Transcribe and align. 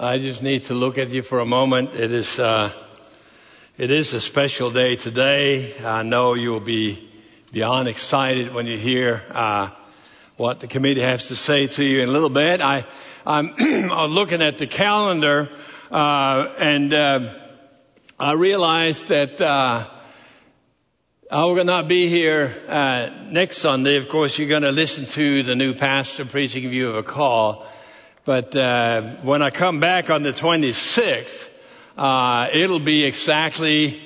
I 0.00 0.18
just 0.18 0.44
need 0.44 0.62
to 0.66 0.74
look 0.74 0.96
at 0.96 1.08
you 1.08 1.22
for 1.22 1.40
a 1.40 1.44
moment. 1.44 1.92
It 1.94 2.12
is, 2.12 2.38
uh, 2.38 2.70
it 3.76 3.90
is 3.90 4.12
a 4.12 4.20
special 4.20 4.70
day 4.70 4.94
today. 4.94 5.74
I 5.84 6.04
know 6.04 6.34
you'll 6.34 6.60
be 6.60 7.10
beyond 7.50 7.88
excited 7.88 8.54
when 8.54 8.68
you 8.68 8.78
hear 8.78 9.24
uh, 9.32 9.70
what 10.36 10.60
the 10.60 10.68
committee 10.68 11.00
has 11.00 11.26
to 11.28 11.34
say 11.34 11.66
to 11.66 11.82
you 11.82 12.00
in 12.00 12.08
a 12.10 12.12
little 12.12 12.28
bit. 12.28 12.60
I, 12.60 12.86
I'm 13.26 13.56
looking 14.10 14.40
at 14.40 14.58
the 14.58 14.68
calendar, 14.68 15.50
uh, 15.90 16.54
and 16.60 16.94
uh, 16.94 17.34
I 18.20 18.34
realized 18.34 19.08
that 19.08 19.40
uh, 19.40 19.84
I 21.28 21.44
will 21.44 21.64
not 21.64 21.88
be 21.88 22.06
here 22.06 22.54
uh, 22.68 23.10
next 23.30 23.58
Sunday. 23.58 23.96
Of 23.96 24.08
course, 24.08 24.38
you're 24.38 24.48
going 24.48 24.62
to 24.62 24.70
listen 24.70 25.06
to 25.06 25.42
the 25.42 25.56
new 25.56 25.74
pastor 25.74 26.24
preaching 26.24 26.62
if 26.62 26.72
you 26.72 26.90
of 26.90 26.94
a 26.94 27.02
call. 27.02 27.66
But 28.28 28.54
uh, 28.54 29.00
when 29.22 29.40
I 29.40 29.48
come 29.48 29.80
back 29.80 30.10
on 30.10 30.22
the 30.22 30.34
26th, 30.34 31.50
uh, 31.96 32.48
it'll 32.52 32.78
be 32.78 33.04
exactly 33.04 33.98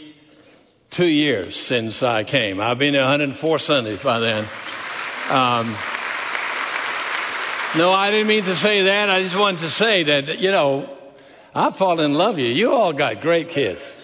two 0.91 1.09
years 1.09 1.57
since 1.57 2.05
I 2.05 2.23
came. 2.23 2.61
I've 2.61 2.79
been 2.79 2.95
104 2.95 3.59
Sundays 3.59 3.99
by 3.99 4.21
then. 4.21 4.45
Um, 5.29 5.67
no, 7.77 7.91
I 7.91 8.13
didn't 8.13 8.29
mean 8.29 8.45
to 8.45 8.55
say 8.55 8.83
that. 8.83 9.11
I 9.11 9.23
just 9.23 9.37
wanted 9.37 9.59
to 9.63 9.69
say 9.69 10.05
that, 10.05 10.39
you 10.39 10.53
know, 10.53 10.89
I 11.53 11.73
fall 11.73 11.99
in 11.99 12.15
love 12.15 12.37
with 12.37 12.45
you. 12.45 12.53
You 12.53 12.73
all 12.75 12.93
got 12.93 13.21
great 13.23 13.49
kids. 13.49 13.99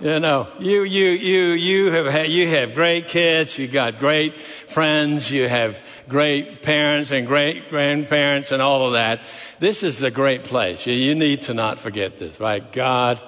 You 0.00 0.18
know, 0.18 0.48
you, 0.58 0.82
you, 0.82 1.08
you, 1.10 1.44
you 1.48 1.90
have, 1.90 2.06
had, 2.06 2.30
you 2.30 2.48
have 2.48 2.74
great 2.74 3.08
kids. 3.08 3.58
You 3.58 3.68
got 3.68 3.98
great 3.98 4.32
friends. 4.32 5.30
You 5.30 5.46
have 5.46 5.78
great 6.08 6.62
parents 6.62 7.10
and 7.10 7.26
great 7.26 7.70
grandparents 7.70 8.52
and 8.52 8.62
all 8.62 8.86
of 8.86 8.92
that. 8.92 9.20
This 9.58 9.82
is 9.82 10.02
a 10.02 10.10
great 10.10 10.44
place. 10.44 10.86
You 10.86 11.14
need 11.14 11.42
to 11.42 11.54
not 11.54 11.78
forget 11.78 12.18
this, 12.18 12.38
right? 12.40 12.72
God 12.72 13.20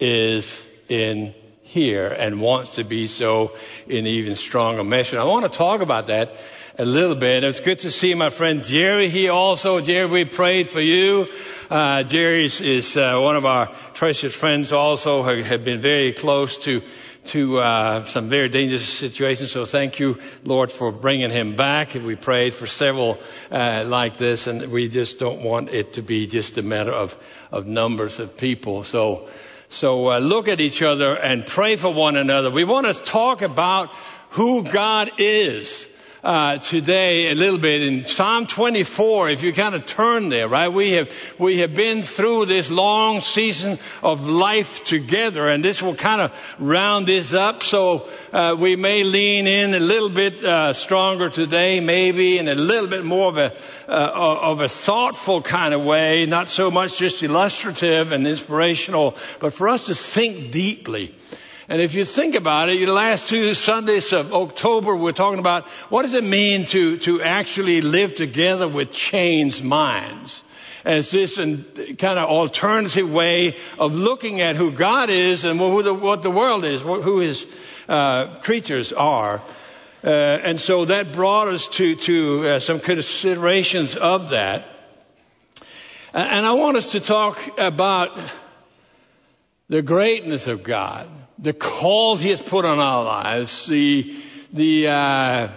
is 0.00 0.62
in 0.88 1.34
here 1.62 2.06
and 2.06 2.40
wants 2.40 2.76
to 2.76 2.84
be 2.84 3.06
so 3.06 3.52
in 3.86 4.06
even 4.06 4.36
stronger 4.36 4.84
measure. 4.84 5.18
I 5.18 5.24
want 5.24 5.44
to 5.44 5.58
talk 5.58 5.80
about 5.80 6.06
that 6.06 6.32
a 6.78 6.84
little 6.84 7.16
bit. 7.16 7.44
It's 7.44 7.60
good 7.60 7.78
to 7.80 7.90
see 7.90 8.14
my 8.14 8.30
friend 8.30 8.64
Jerry 8.64 9.08
here 9.08 9.32
also. 9.32 9.80
Jerry, 9.80 10.06
we 10.06 10.24
prayed 10.24 10.68
for 10.68 10.80
you. 10.80 11.26
Uh, 11.70 12.02
Jerry 12.02 12.46
is, 12.46 12.96
uh, 12.96 13.18
one 13.20 13.36
of 13.36 13.44
our 13.44 13.72
treasured 13.94 14.32
friends 14.32 14.72
also, 14.72 15.22
who 15.22 15.42
have 15.42 15.64
been 15.64 15.80
very 15.80 16.12
close 16.12 16.56
to 16.58 16.82
to 17.26 17.58
uh, 17.58 18.04
some 18.04 18.28
very 18.28 18.48
dangerous 18.48 18.88
situations. 18.88 19.50
So 19.50 19.66
thank 19.66 19.98
you, 19.98 20.18
Lord, 20.44 20.70
for 20.70 20.92
bringing 20.92 21.30
him 21.30 21.56
back. 21.56 21.94
We 21.94 22.16
prayed 22.16 22.54
for 22.54 22.66
several 22.66 23.18
uh, 23.50 23.84
like 23.86 24.16
this, 24.16 24.46
and 24.46 24.70
we 24.70 24.88
just 24.88 25.18
don't 25.18 25.42
want 25.42 25.70
it 25.70 25.94
to 25.94 26.02
be 26.02 26.26
just 26.26 26.58
a 26.58 26.62
matter 26.62 26.92
of, 26.92 27.16
of 27.50 27.66
numbers 27.66 28.18
of 28.18 28.36
people. 28.36 28.84
So, 28.84 29.28
so 29.68 30.10
uh, 30.10 30.18
look 30.18 30.48
at 30.48 30.60
each 30.60 30.82
other 30.82 31.16
and 31.16 31.46
pray 31.46 31.76
for 31.76 31.92
one 31.92 32.16
another. 32.16 32.50
We 32.50 32.64
want 32.64 32.86
to 32.86 32.94
talk 32.94 33.42
about 33.42 33.88
who 34.30 34.64
God 34.64 35.10
is 35.18 35.88
uh, 36.24 36.56
today 36.56 37.30
a 37.30 37.34
little 37.34 37.58
bit 37.58 37.82
in 37.82 38.06
Psalm 38.06 38.46
24. 38.46 39.28
If 39.28 39.42
you 39.42 39.52
kind 39.52 39.74
of 39.74 39.84
turn 39.84 40.30
there, 40.30 40.48
right? 40.48 40.68
We 40.68 40.92
have 40.92 41.12
we 41.38 41.58
have 41.58 41.74
been 41.74 42.02
through 42.02 42.46
this 42.46 42.70
long 42.70 43.20
season 43.20 43.78
of 44.02 44.26
life 44.26 44.82
together, 44.84 45.48
and 45.48 45.62
this 45.62 45.82
will 45.82 45.94
kind 45.94 46.22
of 46.22 46.56
round 46.58 47.06
this 47.06 47.34
up. 47.34 47.62
So 47.62 48.08
uh, 48.32 48.56
we 48.58 48.74
may 48.74 49.04
lean 49.04 49.46
in 49.46 49.74
a 49.74 49.80
little 49.80 50.08
bit 50.08 50.42
uh, 50.42 50.72
stronger 50.72 51.28
today, 51.28 51.80
maybe 51.80 52.38
in 52.38 52.48
a 52.48 52.54
little 52.54 52.88
bit 52.88 53.04
more 53.04 53.28
of 53.28 53.36
a 53.36 53.52
uh, 53.86 54.38
of 54.40 54.62
a 54.62 54.68
thoughtful 54.68 55.42
kind 55.42 55.74
of 55.74 55.84
way, 55.84 56.24
not 56.24 56.48
so 56.48 56.70
much 56.70 56.96
just 56.96 57.22
illustrative 57.22 58.12
and 58.12 58.26
inspirational, 58.26 59.14
but 59.40 59.52
for 59.52 59.68
us 59.68 59.84
to 59.86 59.94
think 59.94 60.50
deeply 60.50 61.14
and 61.68 61.80
if 61.80 61.94
you 61.94 62.04
think 62.04 62.34
about 62.34 62.68
it, 62.68 62.84
the 62.84 62.92
last 62.92 63.26
two 63.26 63.54
Sundays 63.54 64.12
of 64.12 64.34
October, 64.34 64.94
we're 64.94 65.12
talking 65.12 65.38
about 65.38 65.66
what 65.88 66.02
does 66.02 66.12
it 66.12 66.24
mean 66.24 66.66
to, 66.66 66.98
to 66.98 67.22
actually 67.22 67.80
live 67.80 68.14
together 68.14 68.68
with 68.68 68.92
changed 68.92 69.64
minds? 69.64 70.42
As 70.84 71.10
this 71.10 71.36
kind 71.36 72.18
of 72.18 72.28
alternative 72.28 73.10
way 73.10 73.56
of 73.78 73.94
looking 73.94 74.42
at 74.42 74.56
who 74.56 74.70
God 74.70 75.08
is 75.08 75.46
and 75.46 75.58
who 75.58 75.82
the, 75.82 75.94
what 75.94 76.22
the 76.22 76.30
world 76.30 76.62
is, 76.66 76.82
who 76.82 77.20
his 77.20 77.46
uh, 77.88 78.38
creatures 78.40 78.92
are. 78.92 79.40
Uh, 80.02 80.08
and 80.08 80.60
so 80.60 80.84
that 80.84 81.14
brought 81.14 81.48
us 81.48 81.66
to, 81.68 81.96
to 81.96 82.46
uh, 82.46 82.58
some 82.58 82.80
considerations 82.80 83.96
of 83.96 84.28
that. 84.28 84.66
And 86.12 86.44
I 86.44 86.52
want 86.52 86.76
us 86.76 86.92
to 86.92 87.00
talk 87.00 87.58
about 87.58 88.20
the 89.70 89.80
greatness 89.80 90.46
of 90.46 90.62
God 90.62 91.08
the 91.44 91.52
call 91.52 92.16
He 92.16 92.30
has 92.30 92.42
put 92.42 92.64
on 92.64 92.78
our 92.78 93.04
lives, 93.04 93.66
the, 93.66 94.16
the, 94.52 94.88
uh, 94.88 95.48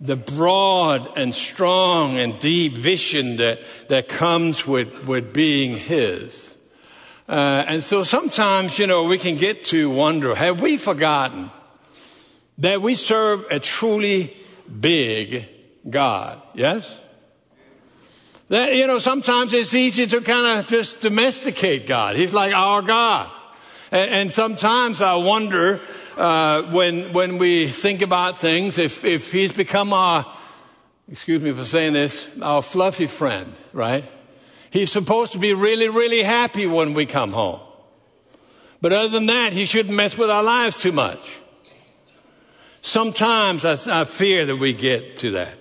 the 0.00 0.16
broad 0.16 1.16
and 1.16 1.34
strong 1.34 2.18
and 2.18 2.38
deep 2.38 2.74
vision 2.74 3.38
that, 3.38 3.60
that 3.88 4.08
comes 4.08 4.66
with, 4.66 5.08
with 5.08 5.32
being 5.32 5.76
His. 5.76 6.54
Uh, 7.26 7.64
and 7.66 7.82
so 7.82 8.04
sometimes, 8.04 8.78
you 8.78 8.86
know, 8.86 9.04
we 9.04 9.18
can 9.18 9.36
get 9.36 9.64
to 9.66 9.90
wonder, 9.90 10.34
have 10.34 10.60
we 10.60 10.76
forgotten 10.76 11.50
that 12.58 12.82
we 12.82 12.94
serve 12.94 13.46
a 13.50 13.60
truly 13.60 14.36
big 14.80 15.48
God? 15.88 16.40
Yes? 16.54 17.00
That, 18.48 18.74
you 18.74 18.86
know, 18.86 18.98
sometimes 18.98 19.52
it's 19.54 19.74
easy 19.74 20.06
to 20.06 20.20
kind 20.20 20.60
of 20.60 20.66
just 20.66 21.00
domesticate 21.00 21.86
God. 21.86 22.16
He's 22.16 22.32
like 22.32 22.52
our 22.52 22.82
God. 22.82 23.30
And, 23.90 24.10
and 24.10 24.32
sometimes 24.32 25.00
I 25.00 25.16
wonder 25.16 25.80
uh, 26.16 26.62
when 26.62 27.12
when 27.12 27.38
we 27.38 27.68
think 27.68 28.02
about 28.02 28.36
things 28.36 28.78
if 28.78 29.04
if 29.04 29.32
he's 29.32 29.52
become 29.52 29.92
our 29.92 30.26
excuse 31.10 31.40
me 31.40 31.52
for 31.52 31.64
saying 31.64 31.94
this 31.94 32.28
our 32.42 32.62
fluffy 32.62 33.06
friend, 33.06 33.52
right? 33.72 34.04
He's 34.70 34.92
supposed 34.92 35.32
to 35.32 35.38
be 35.38 35.54
really 35.54 35.88
really 35.88 36.22
happy 36.22 36.66
when 36.66 36.92
we 36.92 37.06
come 37.06 37.32
home, 37.32 37.60
but 38.80 38.92
other 38.92 39.08
than 39.08 39.26
that, 39.26 39.52
he 39.52 39.64
shouldn't 39.64 39.94
mess 39.94 40.18
with 40.18 40.30
our 40.30 40.42
lives 40.42 40.78
too 40.78 40.92
much. 40.92 41.20
Sometimes 42.82 43.64
I, 43.64 44.00
I 44.00 44.04
fear 44.04 44.46
that 44.46 44.56
we 44.56 44.72
get 44.72 45.16
to 45.18 45.30
that, 45.32 45.58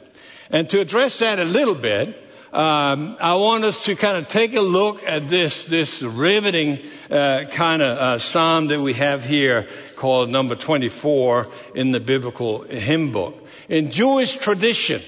and 0.49 0.69
to 0.69 0.81
address 0.81 1.19
that 1.19 1.39
a 1.39 1.45
little 1.45 1.75
bit 1.75 2.23
um, 2.53 3.17
I 3.19 3.35
want 3.35 3.65
us 3.65 3.85
to 3.85 3.95
kind 3.95 4.17
of 4.17 4.29
take 4.29 4.55
a 4.55 4.61
look 4.61 5.03
at 5.03 5.29
this 5.29 5.65
this 5.65 6.01
riveting 6.01 6.79
uh, 7.09 7.45
kind 7.51 7.81
of 7.81 7.97
uh, 7.97 8.19
psalm 8.19 8.67
that 8.67 8.79
we 8.79 8.93
have 8.93 9.25
here 9.25 9.67
called 9.95 10.29
number 10.29 10.55
24 10.55 11.47
in 11.75 11.91
the 11.91 11.99
biblical 11.99 12.61
hymn 12.63 13.11
book. 13.11 13.47
In 13.69 13.91
Jewish 13.91 14.37
tradition, 14.37 15.01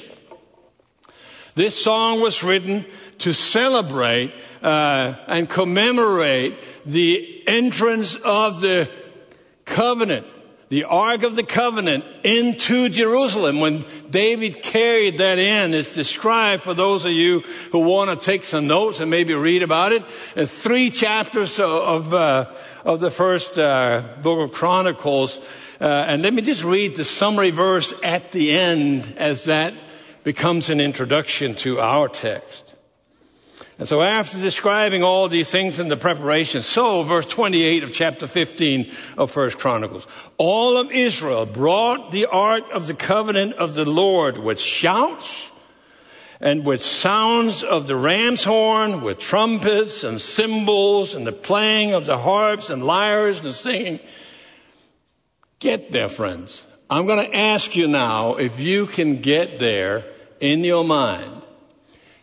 this 1.55 1.81
song 1.81 2.21
was 2.21 2.43
written 2.43 2.85
to 3.19 3.33
celebrate 3.33 4.33
uh, 4.61 5.15
and 5.27 5.49
commemorate 5.49 6.55
the 6.85 7.43
entrance 7.47 8.15
of 8.15 8.61
the 8.61 8.89
covenant 9.65 10.25
the 10.69 10.83
Ark 10.83 11.23
of 11.23 11.35
the 11.35 11.43
Covenant 11.43 12.05
into 12.23 12.89
Jerusalem. 12.89 13.59
When 13.59 13.85
David 14.09 14.61
carried 14.61 15.17
that 15.17 15.39
in, 15.39 15.73
it's 15.73 15.93
described 15.93 16.61
for 16.61 16.75
those 16.75 17.05
of 17.05 17.11
you 17.11 17.39
who 17.71 17.79
want 17.79 18.11
to 18.11 18.23
take 18.23 18.45
some 18.45 18.67
notes 18.67 18.99
and 18.99 19.09
maybe 19.09 19.33
read 19.33 19.63
about 19.63 19.91
it. 19.91 20.03
In 20.35 20.45
three 20.45 20.91
chapters 20.91 21.59
of, 21.59 22.13
uh, 22.13 22.51
of 22.85 22.99
the 22.99 23.09
first 23.09 23.57
uh, 23.57 24.03
book 24.21 24.39
of 24.39 24.55
Chronicles. 24.55 25.39
Uh, 25.81 26.05
and 26.07 26.21
let 26.21 26.33
me 26.33 26.43
just 26.43 26.63
read 26.63 26.95
the 26.95 27.05
summary 27.05 27.51
verse 27.51 27.93
at 28.03 28.31
the 28.31 28.51
end 28.51 29.15
as 29.17 29.45
that 29.45 29.73
becomes 30.23 30.69
an 30.69 30.79
introduction 30.79 31.55
to 31.55 31.79
our 31.79 32.07
text. 32.07 32.68
And 33.79 33.87
so 33.87 34.01
after 34.01 34.37
describing 34.37 35.03
all 35.03 35.29
these 35.29 35.49
things 35.49 35.79
in 35.79 35.87
the 35.87 35.95
preparation, 35.95 36.63
so 36.63 37.03
verse 37.03 37.25
28 37.25 37.83
of 37.83 37.93
chapter 37.93 38.27
15 38.27 38.91
of 39.17 39.31
First 39.31 39.57
Chronicles, 39.57 40.05
all 40.37 40.75
of 40.75 40.91
Israel 40.91 41.45
brought 41.45 42.11
the 42.11 42.25
ark 42.25 42.65
of 42.73 42.87
the 42.87 42.93
covenant 42.93 43.53
of 43.53 43.75
the 43.75 43.89
Lord 43.89 44.37
with 44.37 44.59
shouts 44.59 45.49
and 46.41 46.65
with 46.65 46.81
sounds 46.81 47.63
of 47.63 47.87
the 47.87 47.95
ram's 47.95 48.43
horn, 48.43 48.99
with 48.99 49.17
trumpets 49.17 50.03
and 50.03 50.19
cymbals 50.19 51.15
and 51.15 51.25
the 51.25 51.31
playing 51.31 51.93
of 51.93 52.05
the 52.05 52.17
harps 52.17 52.69
and 52.69 52.83
lyres 52.83 53.39
and 53.39 53.53
singing. 53.53 54.01
Get 55.59 55.93
there, 55.93 56.09
friends. 56.09 56.65
I'm 56.89 57.05
going 57.05 57.25
to 57.25 57.37
ask 57.37 57.77
you 57.77 57.87
now 57.87 58.35
if 58.35 58.59
you 58.59 58.87
can 58.87 59.21
get 59.21 59.57
there 59.57 60.03
in 60.41 60.65
your 60.65 60.83
mind. 60.83 61.31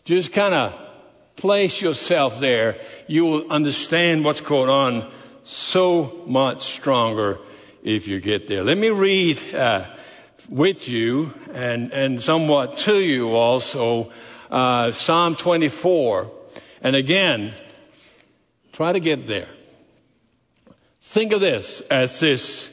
Just 0.04 0.34
kind 0.34 0.54
of 0.54 0.85
place 1.36 1.80
yourself 1.80 2.40
there, 2.40 2.76
you 3.06 3.24
will 3.24 3.52
understand 3.52 4.24
what's 4.24 4.40
going 4.40 4.70
on 4.70 5.10
so 5.44 6.22
much 6.26 6.74
stronger 6.74 7.38
if 7.82 8.08
you 8.08 8.20
get 8.20 8.48
there. 8.48 8.64
Let 8.64 8.78
me 8.78 8.88
read 8.88 9.40
uh, 9.54 9.86
with 10.48 10.88
you 10.88 11.32
and, 11.52 11.92
and 11.92 12.22
somewhat 12.22 12.78
to 12.78 12.96
you 12.96 13.34
also 13.34 14.10
uh, 14.50 14.92
Psalm 14.92 15.36
24. 15.36 16.30
And 16.82 16.96
again, 16.96 17.52
try 18.72 18.92
to 18.92 19.00
get 19.00 19.26
there. 19.26 19.48
Think 21.02 21.32
of 21.32 21.40
this 21.40 21.80
as 21.82 22.18
this 22.18 22.70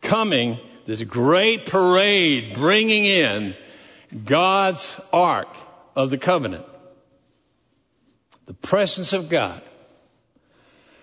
coming, 0.00 0.58
this 0.86 1.02
great 1.02 1.66
parade 1.66 2.54
bringing 2.54 3.04
in 3.04 3.54
God's 4.24 5.00
ark 5.12 5.48
of 5.96 6.10
the 6.10 6.18
covenant, 6.18 6.64
the 8.46 8.54
presence 8.54 9.12
of 9.12 9.28
God. 9.28 9.62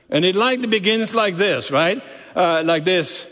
And 0.09 0.25
it 0.25 0.35
likely 0.35 0.67
begins 0.67 1.13
like 1.13 1.35
this, 1.35 1.71
right? 1.71 2.01
Uh, 2.35 2.63
like 2.65 2.83
this. 2.83 3.27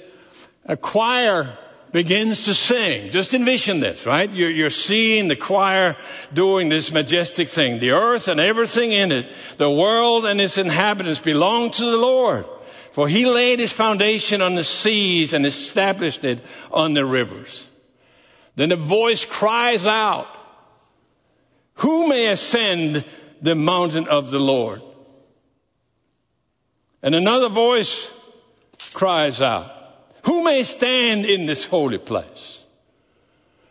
A 0.65 0.77
choir 0.77 1.57
begins 1.91 2.45
to 2.45 2.53
sing. 2.53 3.11
Just 3.11 3.33
envision 3.33 3.79
this, 3.79 4.05
right? 4.05 4.29
You're, 4.29 4.51
you're, 4.51 4.69
seeing 4.69 5.27
the 5.27 5.35
choir 5.35 5.95
doing 6.33 6.69
this 6.69 6.91
majestic 6.91 7.47
thing. 7.47 7.79
The 7.79 7.91
earth 7.91 8.27
and 8.27 8.39
everything 8.39 8.91
in 8.91 9.11
it, 9.11 9.25
the 9.57 9.71
world 9.71 10.25
and 10.25 10.39
its 10.39 10.57
inhabitants 10.57 11.21
belong 11.21 11.71
to 11.71 11.85
the 11.85 11.97
Lord. 11.97 12.45
For 12.91 13.07
he 13.07 13.25
laid 13.25 13.59
his 13.59 13.71
foundation 13.71 14.41
on 14.41 14.55
the 14.55 14.63
seas 14.63 15.33
and 15.33 15.45
established 15.45 16.23
it 16.23 16.43
on 16.71 16.93
the 16.93 17.05
rivers. 17.05 17.67
Then 18.55 18.71
a 18.71 18.75
voice 18.75 19.23
cries 19.23 19.85
out, 19.85 20.27
Who 21.75 22.07
may 22.07 22.27
ascend 22.27 23.05
the 23.41 23.55
mountain 23.55 24.07
of 24.07 24.31
the 24.31 24.39
Lord? 24.39 24.81
And 27.01 27.15
another 27.15 27.49
voice 27.49 28.07
cries 28.93 29.41
out, 29.41 29.71
Who 30.23 30.43
may 30.43 30.63
stand 30.63 31.25
in 31.25 31.45
this 31.45 31.63
holy 31.63 31.97
place? 31.97 32.63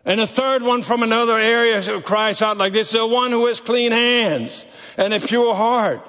And 0.04 0.20
a 0.20 0.26
third 0.26 0.62
one 0.62 0.82
from 0.82 1.02
another 1.02 1.38
area 1.38 2.00
cries 2.00 2.40
out 2.40 2.56
like 2.56 2.72
this, 2.72 2.92
the 2.92 3.04
one 3.06 3.32
who 3.32 3.46
has 3.46 3.60
clean 3.60 3.90
hands 3.90 4.64
and 4.96 5.12
a 5.12 5.18
pure 5.18 5.54
heart, 5.54 6.00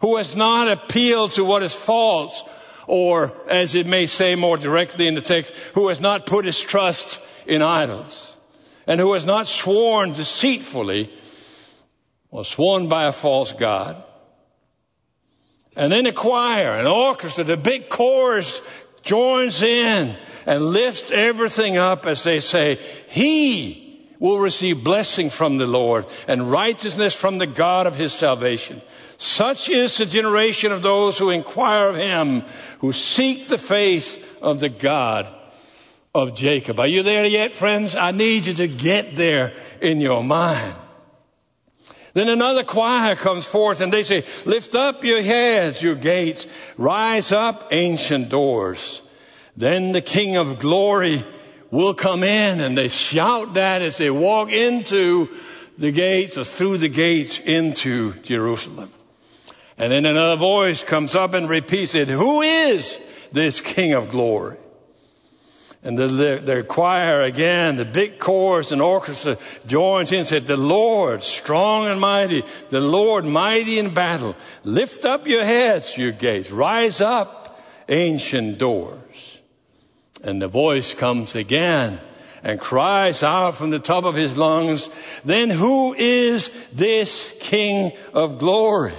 who 0.00 0.16
has 0.16 0.36
not 0.36 0.68
appealed 0.68 1.32
to 1.32 1.44
what 1.44 1.64
is 1.64 1.74
false, 1.74 2.44
or 2.86 3.32
as 3.48 3.74
it 3.74 3.86
may 3.86 4.06
say 4.06 4.36
more 4.36 4.56
directly 4.56 5.08
in 5.08 5.14
the 5.14 5.20
text, 5.20 5.52
who 5.74 5.88
has 5.88 6.00
not 6.00 6.24
put 6.24 6.44
his 6.44 6.60
trust 6.60 7.18
in 7.46 7.62
idols, 7.62 8.36
and 8.86 9.00
who 9.00 9.12
has 9.12 9.26
not 9.26 9.48
sworn 9.48 10.12
deceitfully 10.12 11.12
or 12.30 12.44
sworn 12.44 12.88
by 12.88 13.06
a 13.06 13.12
false 13.12 13.52
God. 13.52 14.02
And 15.76 15.92
then 15.92 16.04
the 16.04 16.12
choir, 16.12 16.72
an 16.72 16.86
orchestra, 16.86 17.44
the 17.44 17.56
big 17.56 17.88
chorus 17.88 18.60
joins 19.02 19.62
in 19.62 20.16
and 20.46 20.62
lifts 20.64 21.10
everything 21.10 21.76
up 21.76 22.06
as 22.06 22.24
they 22.24 22.40
say, 22.40 22.78
He 23.08 24.08
will 24.18 24.38
receive 24.38 24.84
blessing 24.84 25.30
from 25.30 25.58
the 25.58 25.66
Lord 25.66 26.06
and 26.28 26.50
righteousness 26.50 27.14
from 27.14 27.38
the 27.38 27.46
God 27.46 27.86
of 27.86 27.96
His 27.96 28.12
salvation. 28.12 28.82
Such 29.16 29.68
is 29.68 29.96
the 29.96 30.06
generation 30.06 30.72
of 30.72 30.82
those 30.82 31.18
who 31.18 31.30
inquire 31.30 31.88
of 31.88 31.96
Him, 31.96 32.42
who 32.80 32.92
seek 32.92 33.48
the 33.48 33.58
face 33.58 34.18
of 34.42 34.60
the 34.60 34.68
God 34.68 35.32
of 36.14 36.34
Jacob. 36.34 36.80
Are 36.80 36.86
you 36.86 37.02
there 37.02 37.26
yet, 37.26 37.52
friends? 37.52 37.94
I 37.94 38.12
need 38.12 38.46
you 38.46 38.54
to 38.54 38.68
get 38.68 39.16
there 39.16 39.52
in 39.80 40.00
your 40.00 40.24
mind. 40.24 40.74
Then 42.12 42.28
another 42.28 42.64
choir 42.64 43.14
comes 43.14 43.46
forth 43.46 43.80
and 43.80 43.92
they 43.92 44.02
say, 44.02 44.24
lift 44.44 44.74
up 44.74 45.04
your 45.04 45.22
heads, 45.22 45.82
your 45.82 45.94
gates, 45.94 46.46
rise 46.76 47.30
up 47.30 47.68
ancient 47.70 48.28
doors. 48.28 49.02
Then 49.56 49.92
the 49.92 50.02
King 50.02 50.36
of 50.36 50.58
glory 50.58 51.24
will 51.70 51.94
come 51.94 52.22
in 52.24 52.60
and 52.60 52.76
they 52.76 52.88
shout 52.88 53.54
that 53.54 53.82
as 53.82 53.96
they 53.96 54.10
walk 54.10 54.50
into 54.50 55.28
the 55.78 55.92
gates 55.92 56.36
or 56.36 56.44
through 56.44 56.78
the 56.78 56.88
gates 56.88 57.38
into 57.38 58.14
Jerusalem. 58.22 58.90
And 59.78 59.92
then 59.92 60.04
another 60.04 60.36
voice 60.36 60.82
comes 60.82 61.14
up 61.14 61.32
and 61.32 61.48
repeats 61.48 61.94
it. 61.94 62.08
Who 62.08 62.42
is 62.42 62.98
this 63.32 63.60
King 63.60 63.94
of 63.94 64.10
glory? 64.10 64.58
And 65.82 65.98
the, 65.98 66.42
the, 66.44 66.62
choir 66.62 67.22
again, 67.22 67.76
the 67.76 67.86
big 67.86 68.18
chorus 68.18 68.70
and 68.70 68.82
orchestra 68.82 69.38
joins 69.66 70.12
in 70.12 70.20
and 70.20 70.28
said, 70.28 70.46
the 70.46 70.56
Lord 70.56 71.22
strong 71.22 71.86
and 71.86 71.98
mighty, 71.98 72.44
the 72.68 72.82
Lord 72.82 73.24
mighty 73.24 73.78
in 73.78 73.94
battle. 73.94 74.36
Lift 74.62 75.06
up 75.06 75.26
your 75.26 75.44
heads, 75.44 75.96
you 75.96 76.12
gates. 76.12 76.50
Rise 76.50 77.00
up, 77.00 77.58
ancient 77.88 78.58
doors. 78.58 79.38
And 80.22 80.42
the 80.42 80.48
voice 80.48 80.92
comes 80.92 81.34
again 81.34 81.98
and 82.42 82.60
cries 82.60 83.22
out 83.22 83.54
from 83.54 83.70
the 83.70 83.78
top 83.78 84.04
of 84.04 84.14
his 84.14 84.36
lungs, 84.36 84.90
then 85.24 85.48
who 85.48 85.94
is 85.94 86.50
this 86.72 87.34
King 87.40 87.92
of 88.12 88.38
glory? 88.38 88.94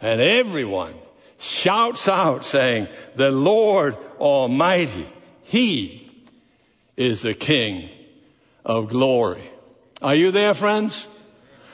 And 0.00 0.20
everyone 0.20 0.94
shouts 1.38 2.08
out 2.08 2.44
saying, 2.44 2.88
the 3.14 3.30
Lord 3.30 3.96
Almighty. 4.18 5.06
He 5.42 5.99
is 7.00 7.22
the 7.22 7.32
King 7.32 7.88
of 8.62 8.90
glory. 8.90 9.50
Are 10.02 10.14
you 10.14 10.30
there, 10.30 10.52
friends? 10.52 11.08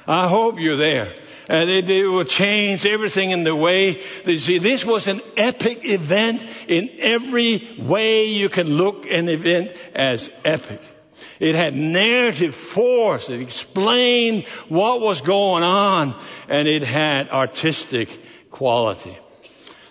I 0.07 0.29
hope 0.29 0.61
you're 0.61 0.77
there. 0.77 1.13
And 1.49 1.69
it, 1.69 1.91
it, 1.91 2.07
will 2.07 2.23
change 2.23 2.87
everything 2.87 3.33
in 3.33 3.43
the 3.43 3.57
way 3.57 4.01
you 4.25 4.39
see. 4.39 4.59
This 4.59 4.85
was 4.85 5.09
an 5.09 5.21
epic 5.37 5.81
event 5.83 6.47
in 6.69 6.91
every 7.01 7.69
way 7.77 8.27
you 8.27 8.49
can 8.49 8.77
look 8.77 9.05
an 9.11 9.29
event 9.29 9.73
as 9.97 10.31
epic. 10.45 10.81
It 11.41 11.57
had 11.57 11.75
narrative 11.75 12.55
force. 12.55 13.29
It 13.29 13.41
explained 13.41 14.45
what 14.69 15.01
was 15.01 15.23
going 15.23 15.65
on 15.65 16.15
and 16.49 16.69
it 16.69 16.85
had 16.85 17.31
artistic 17.31 18.51
quality. 18.53 19.19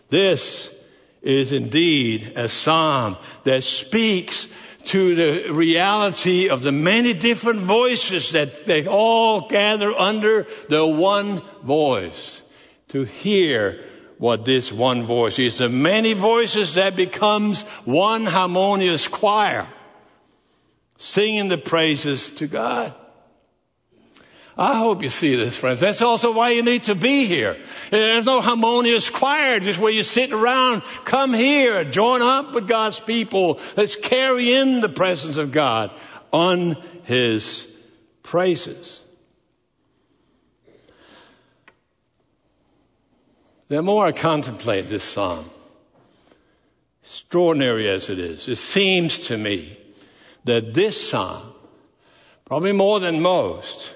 This 0.09 0.73
is 1.21 1.51
indeed 1.51 2.33
a 2.37 2.47
psalm 2.47 3.17
that 3.43 3.63
speaks 3.63 4.47
to 4.85 5.15
the 5.15 5.51
reality 5.51 6.49
of 6.49 6.61
the 6.61 6.71
many 6.71 7.13
different 7.13 7.59
voices 7.59 8.31
that 8.31 8.65
they 8.65 8.87
all 8.87 9.47
gather 9.47 9.91
under 9.93 10.47
the 10.69 10.85
one 10.85 11.41
voice 11.63 12.41
to 12.89 13.03
hear 13.03 13.83
what 14.17 14.45
this 14.45 14.71
one 14.71 15.03
voice 15.03 15.39
is. 15.39 15.57
The 15.57 15.69
many 15.69 16.13
voices 16.13 16.75
that 16.75 16.95
becomes 16.95 17.63
one 17.83 18.25
harmonious 18.25 19.07
choir 19.07 19.67
singing 20.97 21.49
the 21.49 21.57
praises 21.57 22.31
to 22.31 22.47
God. 22.47 22.93
I 24.57 24.77
hope 24.77 25.03
you 25.03 25.09
see 25.09 25.35
this, 25.35 25.57
friends. 25.57 25.81
That's 25.81 26.01
also 26.01 26.31
why 26.31 26.51
you 26.51 26.63
need 26.63 26.83
to 26.83 26.95
be 26.95 27.25
here. 27.25 27.57
There's 27.91 28.25
no 28.25 28.39
harmonious 28.39 29.09
choir 29.09 29.59
just 29.59 29.79
where 29.79 29.91
you 29.91 30.01
sit 30.01 30.31
around. 30.31 30.81
Come 31.03 31.33
here, 31.33 31.83
join 31.83 32.21
up 32.21 32.53
with 32.53 32.65
God's 32.65 32.99
people. 32.99 33.59
Let's 33.75 33.97
carry 33.97 34.53
in 34.53 34.79
the 34.79 34.87
presence 34.87 35.35
of 35.35 35.51
God 35.51 35.91
on 36.31 36.77
His 37.03 37.67
praises. 38.23 39.01
The 43.67 43.81
more 43.81 44.05
I 44.05 44.11
contemplate 44.13 44.87
this 44.87 45.03
psalm, 45.03 45.49
extraordinary 47.03 47.89
as 47.89 48.09
it 48.09 48.19
is, 48.19 48.47
it 48.47 48.57
seems 48.57 49.19
to 49.27 49.37
me 49.37 49.77
that 50.45 50.73
this 50.73 51.09
psalm, 51.09 51.51
probably 52.45 52.71
more 52.71 53.01
than 53.01 53.21
most, 53.21 53.94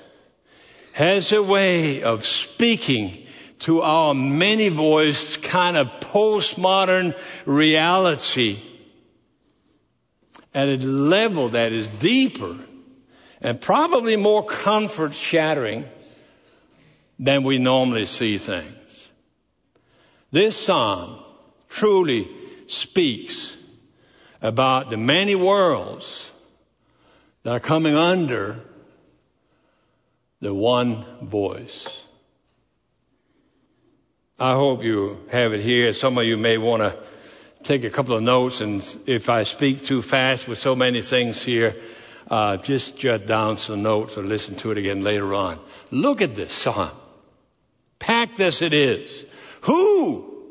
has 0.99 1.31
a 1.31 1.41
way 1.41 2.03
of 2.03 2.25
speaking 2.25 3.25
to 3.57 3.81
our 3.81 4.13
many 4.13 4.67
voiced 4.67 5.41
kind 5.41 5.77
of 5.77 5.87
postmodern 6.01 7.17
reality 7.45 8.61
at 10.53 10.67
a 10.67 10.75
level 10.75 11.47
that 11.47 11.71
is 11.71 11.87
deeper 11.87 12.53
and 13.39 13.61
probably 13.61 14.17
more 14.17 14.43
comfort 14.45 15.13
shattering 15.13 15.85
than 17.17 17.43
we 17.43 17.59
normally 17.59 18.05
see 18.05 18.37
things. 18.37 19.07
This 20.31 20.57
psalm 20.57 21.17
truly 21.69 22.29
speaks 22.67 23.55
about 24.41 24.89
the 24.89 24.97
many 24.97 25.33
worlds 25.33 26.29
that 27.43 27.51
are 27.51 27.61
coming 27.61 27.95
under 27.95 28.65
the 30.41 30.53
one 30.53 31.05
voice. 31.21 32.03
I 34.39 34.53
hope 34.53 34.83
you 34.83 35.27
have 35.31 35.53
it 35.53 35.61
here. 35.61 35.91
Some 35.91 36.17
of 36.17 36.23
you 36.23 36.37
may 36.37 36.57
want 36.57 36.81
to 36.81 36.97
take 37.63 37.83
a 37.83 37.89
couple 37.89 38.15
of 38.15 38.23
notes, 38.23 38.61
and 38.61 38.81
if 39.05 39.27
I 39.29 39.43
speak 39.43 39.83
too 39.83 40.01
fast 40.01 40.47
with 40.47 40.57
so 40.57 40.75
many 40.75 41.01
things 41.01 41.43
here, 41.43 41.75
uh, 42.29 42.57
just 42.57 42.97
jot 42.97 43.25
down 43.25 43.57
some 43.57 43.83
notes 43.83 44.17
or 44.17 44.23
listen 44.23 44.55
to 44.57 44.71
it 44.71 44.77
again 44.77 45.03
later 45.03 45.33
on. 45.33 45.59
Look 45.91 46.21
at 46.21 46.35
this 46.35 46.53
psalm. 46.53 46.91
Packed 47.97 48.39
as 48.39 48.61
it 48.61 48.73
is. 48.73 49.25
Who 49.61 50.41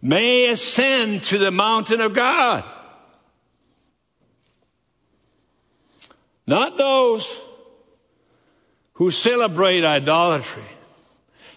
may 0.00 0.48
ascend 0.48 1.24
to 1.24 1.36
the 1.36 1.50
mountain 1.50 2.00
of 2.00 2.14
God? 2.14 2.64
Not 6.46 6.78
those 6.78 7.30
who 9.00 9.10
celebrate 9.10 9.82
idolatry. 9.82 10.62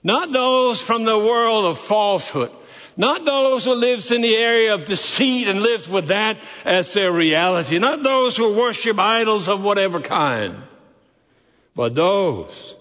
Not 0.01 0.31
those 0.31 0.81
from 0.81 1.03
the 1.03 1.19
world 1.19 1.65
of 1.65 1.77
falsehood. 1.77 2.49
Not 2.95 3.25
those 3.25 3.65
who 3.65 3.75
lives 3.75 4.13
in 4.13 4.21
the 4.21 4.33
area 4.33 4.73
of 4.73 4.85
deceit 4.85 5.49
and 5.49 5.61
lives 5.61 5.89
with 5.89 6.07
that 6.07 6.37
as 6.63 6.93
their 6.93 7.11
reality. 7.11 7.79
Not 7.79 8.01
those 8.01 8.37
who 8.37 8.53
worship 8.53 8.97
idols 8.97 9.49
of 9.49 9.61
whatever 9.61 9.99
kind. 9.99 10.55
But 11.75 11.95
those 11.95 12.75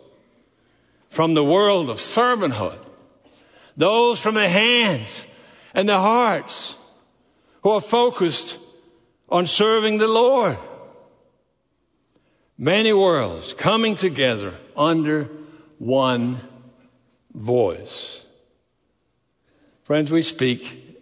from 1.08 1.34
the 1.34 1.42
world 1.42 1.90
of 1.90 1.96
servanthood. 1.96 2.78
Those 3.76 4.20
from 4.20 4.36
the 4.36 4.48
hands 4.48 5.26
and 5.74 5.88
the 5.88 5.98
hearts 5.98 6.76
who 7.64 7.70
are 7.70 7.80
focused 7.80 8.58
on 9.28 9.46
serving 9.46 9.98
the 9.98 10.06
Lord. 10.06 10.56
Many 12.62 12.92
worlds 12.92 13.54
coming 13.54 13.96
together 13.96 14.54
under 14.76 15.28
one 15.78 16.36
voice. 17.34 18.22
Friends, 19.82 20.12
we 20.12 20.22
speak 20.22 20.96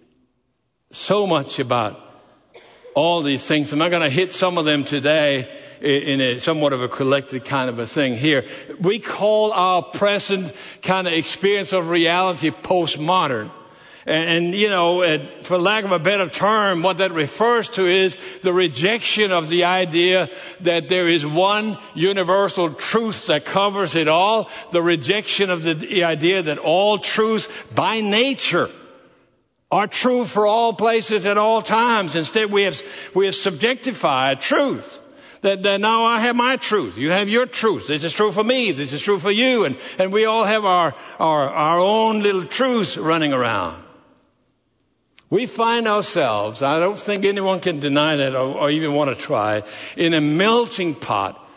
so 0.91 1.27
much 1.27 1.59
about 1.59 2.01
all 2.95 3.23
these 3.23 3.45
things. 3.45 3.75
I'm 3.75 3.79
not 3.79 3.91
going 3.91 4.01
to 4.01 4.09
hit 4.09 4.33
some 4.33 4.57
of 4.57 4.65
them 4.65 4.85
today 4.85 5.51
in 5.83 6.23
a 6.23 6.39
somewhat 6.39 6.73
of 6.73 6.81
a 6.81 6.89
collected 6.89 7.45
kind 7.45 7.69
of 7.69 7.79
a 7.79 7.87
thing 7.87 8.17
here. 8.17 8.47
We 8.81 8.99
call 8.99 9.53
our 9.53 9.83
present 9.83 10.55
kind 10.81 11.07
of 11.07 11.13
experience 11.13 11.75
of 11.75 11.91
reality 11.91 12.49
postmodern. 12.53 13.51
And, 14.07 14.47
and, 14.47 14.55
you 14.55 14.71
know, 14.71 15.03
uh, 15.03 15.19
for 15.43 15.59
lack 15.59 15.85
of 15.85 15.93
a 15.93 15.99
better 15.99 16.29
term, 16.29 16.83
what 16.83 16.99
that 16.99 17.13
refers 17.13 17.69
to 17.71 17.87
is 17.87 18.17
the 18.43 18.53
rejection 18.53 19.31
of 19.31 19.49
the 19.51 19.65
idea 19.65 20.31
that 20.61 20.89
there 20.89 21.07
is 21.07 21.27
one 21.27 21.77
universal 21.95 22.73
truth 22.73 23.27
that 23.27 23.45
covers 23.45 23.95
it 23.95 24.09
all. 24.09 24.49
The 24.71 24.81
rejection 24.81 25.51
of 25.51 25.63
the, 25.63 25.75
the 25.75 26.05
idea 26.05 26.43
that 26.43 26.59
all 26.59 26.97
truths 26.97 27.49
by 27.75 28.01
nature 28.01 28.71
are 29.71 29.87
true 29.87 30.25
for 30.25 30.47
all 30.47 30.73
places 30.73 31.27
at 31.27 31.37
all 31.37 31.61
times. 31.61 32.17
Instead, 32.17 32.51
we 32.51 32.63
have, 32.65 32.81
we 33.15 33.27
have 33.27 33.35
subjectified 33.35 34.41
truth. 34.41 34.99
That, 35.43 35.63
that, 35.63 35.81
now 35.81 36.05
I 36.05 36.21
have 36.21 36.37
my 36.37 36.57
truth. 36.57 36.99
You 36.99 37.11
have 37.11 37.29
your 37.29 37.47
truth. 37.47 37.87
This 37.87 38.05
is 38.05 38.13
true 38.13 38.33
for 38.33 38.45
me. 38.45 38.73
This 38.73 38.93
is 38.93 39.01
true 39.01 39.19
for 39.19 39.31
you. 39.31 39.65
And, 39.65 39.77
and 39.99 40.13
we 40.13 40.25
all 40.25 40.45
have 40.45 40.65
our, 40.65 40.95
our, 41.19 41.49
our 41.49 41.79
own 41.79 42.23
little 42.23 42.45
truths 42.45 42.97
running 42.99 43.33
around. 43.33 43.83
We 45.31 45.47
find 45.47 45.87
ourselves, 45.87 46.61
I 46.61 46.81
don't 46.81 46.99
think 46.99 47.25
anyone 47.25 47.61
can 47.61 47.79
deny 47.79 48.17
that 48.17 48.35
or, 48.35 48.59
or 48.59 48.71
even 48.71 48.95
want 48.95 49.17
to 49.17 49.25
try, 49.25 49.63
in 49.97 50.13
a 50.13 50.21
melting 50.21 50.97
pot 50.97 51.49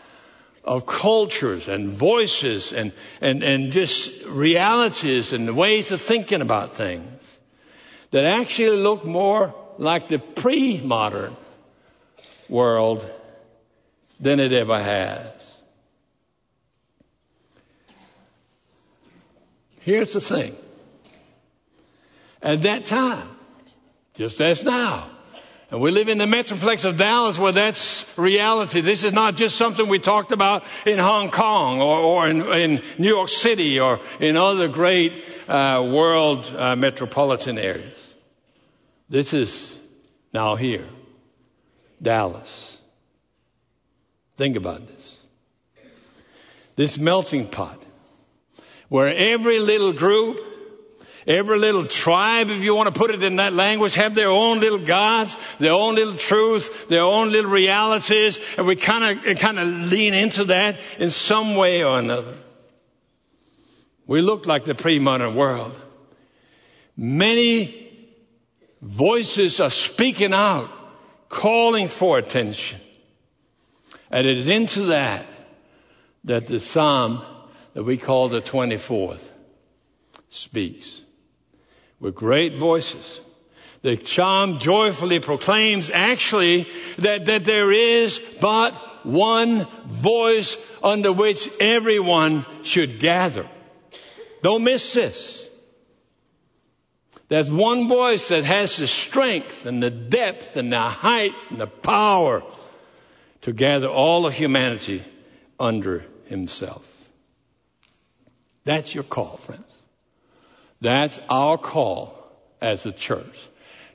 of 0.62 0.86
cultures 0.86 1.66
and 1.66 1.90
voices 1.90 2.72
and, 2.72 2.92
and, 3.20 3.42
and 3.42 3.72
just 3.72 4.24
realities 4.26 5.32
and 5.32 5.56
ways 5.56 5.90
of 5.90 6.00
thinking 6.00 6.40
about 6.40 6.72
things 6.72 7.10
that 8.12 8.24
actually 8.24 8.76
look 8.76 9.04
more 9.04 9.52
like 9.76 10.08
the 10.08 10.20
pre 10.20 10.80
modern 10.80 11.36
world 12.48 13.04
than 14.20 14.38
it 14.38 14.52
ever 14.52 14.80
has. 14.80 15.58
Here's 19.80 20.12
the 20.12 20.20
thing. 20.20 20.56
At 22.40 22.62
that 22.62 22.86
time, 22.86 23.33
just 24.14 24.40
as 24.40 24.64
now. 24.64 25.08
And 25.70 25.80
we 25.80 25.90
live 25.90 26.08
in 26.08 26.18
the 26.18 26.24
metroplex 26.24 26.84
of 26.84 26.96
Dallas 26.96 27.36
where 27.36 27.50
that's 27.50 28.06
reality. 28.16 28.80
This 28.80 29.02
is 29.02 29.12
not 29.12 29.34
just 29.34 29.56
something 29.56 29.88
we 29.88 29.98
talked 29.98 30.30
about 30.30 30.64
in 30.86 30.98
Hong 30.98 31.30
Kong 31.30 31.80
or, 31.80 31.98
or 31.98 32.28
in, 32.28 32.42
in, 32.52 32.82
New 32.96 33.08
York 33.08 33.28
City 33.28 33.80
or 33.80 33.98
in 34.20 34.36
other 34.36 34.68
great 34.68 35.12
uh, 35.48 35.88
world 35.90 36.46
uh, 36.56 36.76
metropolitan 36.76 37.58
areas. 37.58 38.14
This 39.08 39.32
is 39.32 39.76
now 40.32 40.54
here, 40.54 40.86
Dallas. 42.00 42.78
Think 44.36 44.56
about 44.56 44.86
this. 44.86 45.18
This 46.76 46.98
melting 46.98 47.48
pot 47.48 47.82
where 48.88 49.08
every 49.08 49.58
little 49.58 49.92
group 49.92 50.53
Every 51.26 51.58
little 51.58 51.86
tribe, 51.86 52.50
if 52.50 52.62
you 52.62 52.74
want 52.74 52.92
to 52.92 52.98
put 52.98 53.10
it 53.10 53.22
in 53.22 53.36
that 53.36 53.54
language, 53.54 53.94
have 53.94 54.14
their 54.14 54.28
own 54.28 54.60
little 54.60 54.78
gods, 54.78 55.38
their 55.58 55.72
own 55.72 55.94
little 55.94 56.14
truths, 56.14 56.86
their 56.86 57.02
own 57.02 57.32
little 57.32 57.50
realities, 57.50 58.38
and 58.58 58.66
we 58.66 58.76
kind 58.76 59.18
of 59.26 59.38
kind 59.38 59.58
of 59.58 59.66
lean 59.66 60.12
into 60.12 60.44
that 60.44 60.78
in 60.98 61.10
some 61.10 61.56
way 61.56 61.82
or 61.82 61.98
another. 61.98 62.34
We 64.06 64.20
look 64.20 64.46
like 64.46 64.64
the 64.64 64.74
pre-modern 64.74 65.34
world. 65.34 65.80
Many 66.94 67.90
voices 68.82 69.60
are 69.60 69.70
speaking 69.70 70.34
out, 70.34 70.70
calling 71.30 71.88
for 71.88 72.18
attention. 72.18 72.80
And 74.10 74.26
it 74.26 74.36
is 74.36 74.46
into 74.46 74.82
that 74.86 75.24
that 76.24 76.46
the 76.48 76.60
psalm 76.60 77.22
that 77.72 77.82
we 77.82 77.96
call 77.96 78.28
the 78.28 78.42
24th 78.42 79.22
speaks 80.28 81.00
with 82.00 82.14
great 82.14 82.54
voices. 82.56 83.20
The 83.82 84.00
psalm 84.02 84.58
joyfully 84.58 85.20
proclaims 85.20 85.90
actually 85.90 86.66
that, 86.98 87.26
that 87.26 87.44
there 87.44 87.70
is 87.70 88.18
but 88.40 88.72
one 89.04 89.66
voice 89.86 90.56
under 90.82 91.12
which 91.12 91.50
everyone 91.60 92.46
should 92.62 92.98
gather. 92.98 93.46
Don't 94.42 94.64
miss 94.64 94.94
this. 94.94 95.46
There's 97.28 97.50
one 97.50 97.88
voice 97.88 98.28
that 98.28 98.44
has 98.44 98.76
the 98.76 98.86
strength 98.86 99.66
and 99.66 99.82
the 99.82 99.90
depth 99.90 100.56
and 100.56 100.72
the 100.72 100.80
height 100.80 101.34
and 101.50 101.60
the 101.60 101.66
power 101.66 102.42
to 103.42 103.52
gather 103.52 103.88
all 103.88 104.26
of 104.26 104.34
humanity 104.34 105.04
under 105.58 106.06
himself. 106.26 106.90
That's 108.64 108.94
your 108.94 109.04
call, 109.04 109.36
friends. 109.36 109.64
That's 110.84 111.18
our 111.30 111.56
call 111.56 112.14
as 112.60 112.84
a 112.84 112.92
church. 112.92 113.48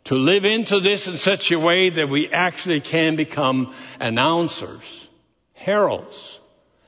To 0.05 0.15
live 0.15 0.43
into 0.43 0.79
this 0.79 1.07
in 1.07 1.19
such 1.19 1.51
a 1.51 1.59
way 1.59 1.89
that 1.89 2.09
we 2.09 2.29
actually 2.29 2.81
can 2.81 3.15
become 3.15 3.75
announcers, 3.99 5.07
heralds, 5.53 6.39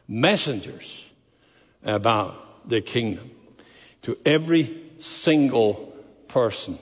messengers 0.08 1.06
about 1.84 2.68
the 2.68 2.82
kingdom 2.82 3.30
to 4.02 4.18
every 4.26 4.76
single 4.98 5.94
person 6.28 6.80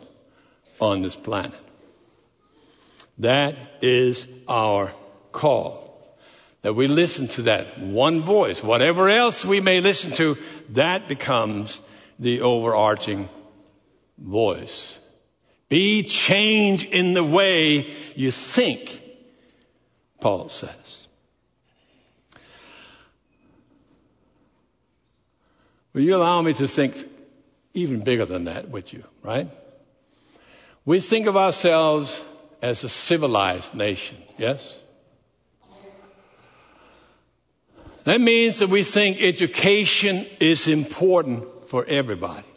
on 0.79 1.01
this 1.01 1.17
planet. 1.17 1.59
That 3.17 3.57
is 3.81 4.27
our 4.47 4.93
call. 5.33 6.07
That 6.61 6.73
we 6.73 6.87
listen 6.87 7.27
to 7.29 7.41
that 7.41 7.79
one 7.79 8.21
voice. 8.21 8.63
Whatever 8.63 9.09
else 9.09 9.43
we 9.43 9.59
may 9.59 9.81
listen 9.81 10.13
to, 10.13 10.37
that 10.69 11.09
becomes 11.09 11.81
the 12.19 12.41
overarching 12.41 13.29
voice. 14.17 14.99
Be 15.69 16.03
changed 16.03 16.85
in 16.85 17.13
the 17.13 17.23
way 17.23 17.87
you 18.15 18.31
think, 18.31 19.01
Paul 20.19 20.49
says. 20.49 21.07
Will 25.93 26.01
you 26.01 26.15
allow 26.15 26.41
me 26.41 26.53
to 26.53 26.67
think 26.67 26.95
even 27.73 28.01
bigger 28.01 28.25
than 28.25 28.43
that 28.45 28.69
with 28.69 28.93
you, 28.93 29.03
right? 29.23 29.49
We 30.85 30.99
think 30.99 31.27
of 31.27 31.37
ourselves 31.37 32.21
as 32.61 32.83
a 32.83 32.89
civilized 32.89 33.73
nation, 33.73 34.17
yes? 34.37 34.79
That 38.03 38.21
means 38.21 38.59
that 38.59 38.69
we 38.69 38.83
think 38.83 39.21
education 39.21 40.25
is 40.39 40.67
important 40.67 41.43
for 41.69 41.85
everybody. 41.87 42.47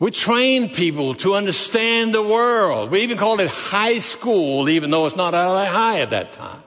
We 0.00 0.10
train 0.10 0.68
people 0.70 1.14
to 1.14 1.34
understand 1.34 2.12
the 2.12 2.24
world. 2.24 2.90
We 2.90 3.02
even 3.02 3.16
call 3.16 3.38
it 3.38 3.46
high 3.46 4.00
school, 4.00 4.68
even 4.68 4.90
though 4.90 5.06
it's 5.06 5.14
not 5.14 5.32
high 5.32 6.00
at 6.00 6.10
that 6.10 6.32
time. 6.32 6.63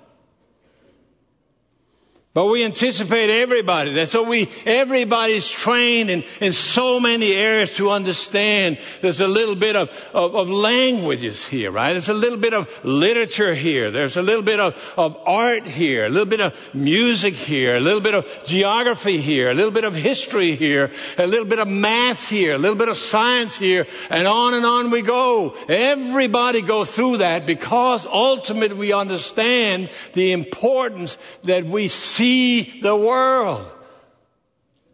But 2.38 2.51
we 2.51 2.63
anticipate 2.63 3.32
everybody. 3.32 3.94
That 3.94 4.10
so 4.10 4.22
we, 4.22 4.48
everybody's 4.63 5.50
trained 5.50 6.12
in, 6.12 6.24
in 6.39 6.53
so 6.53 7.00
many 7.00 7.34
areas 7.34 7.74
to 7.77 7.89
understand. 7.89 8.77
There's 9.01 9.22
a 9.22 9.27
little 9.27 9.56
bit 9.56 9.75
of, 9.75 9.89
of, 10.13 10.36
of, 10.36 10.48
languages 10.48 11.48
here, 11.48 11.72
right? 11.72 11.94
There's 11.94 12.10
a 12.10 12.13
little 12.13 12.38
bit 12.38 12.53
of 12.53 12.70
literature 12.86 13.56
here. 13.56 13.89
There's 13.89 14.17
a 14.17 14.22
little 14.22 14.44
bit 14.44 14.60
of, 14.60 14.94
of 14.96 15.17
art 15.25 15.65
here, 15.65 16.06
a 16.06 16.10
little 16.10 16.27
bit 16.27 16.41
of 16.41 16.53
music 16.75 17.34
here, 17.34 17.75
a 17.75 17.79
little 17.79 18.01
bit 18.01 18.13
of 18.13 18.27
geography 18.46 19.20
here, 19.20 19.50
a 19.50 19.56
little 19.56 19.72
bit 19.72 19.84
of 19.84 19.96
history 19.96 20.56
here, 20.56 20.91
a 21.17 21.25
little 21.25 21.48
bit 21.48 21.58
of 21.58 21.67
math 21.67 22.29
here, 22.29 22.53
a 22.53 22.60
little 22.60 22.77
bit 22.77 22.88
of 22.88 22.98
science 22.98 23.58
here, 23.58 23.88
and 24.12 24.27
on 24.27 24.53
and 24.53 24.63
on 24.63 24.91
we 24.91 25.01
go. 25.01 25.56
Everybody 25.67 26.62
goes 26.62 26.91
through 26.91 27.17
that 27.17 27.48
because 27.48 28.06
ultimately 28.06 28.77
we 28.77 28.94
understand 28.94 29.89
the 30.13 30.34
importance 30.34 31.17
that 31.44 31.65
we 31.65 31.88
see 31.88 32.27
see 32.28 32.80
the 32.82 32.96
world. 32.96 33.66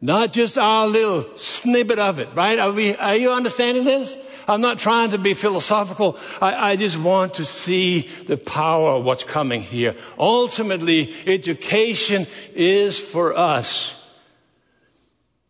Not 0.02 0.34
just 0.34 0.58
our 0.58 0.86
little 0.86 1.24
snippet 1.38 1.98
of 1.98 2.20
it, 2.20 2.28
right? 2.36 2.60
Are, 2.60 2.72
we, 2.72 2.96
are 2.96 3.16
you 3.16 3.32
understanding 3.32 3.86
this? 3.86 4.18
I'm 4.48 4.60
not 4.60 4.78
trying 4.78 5.12
to 5.12 5.18
be 5.18 5.34
philosophical. 5.34 6.18
I, 6.42 6.72
I 6.72 6.76
just 6.76 6.98
want 6.98 7.36
to 7.36 7.46
see 7.46 8.10
the 8.28 8.36
power 8.36 8.92
of 8.98 9.06
what's 9.06 9.24
coming 9.24 9.62
here. 9.62 9.96
Ultimately, 10.20 11.14
education 11.26 12.28
is 12.54 13.00
for 13.00 13.38
us 13.38 13.96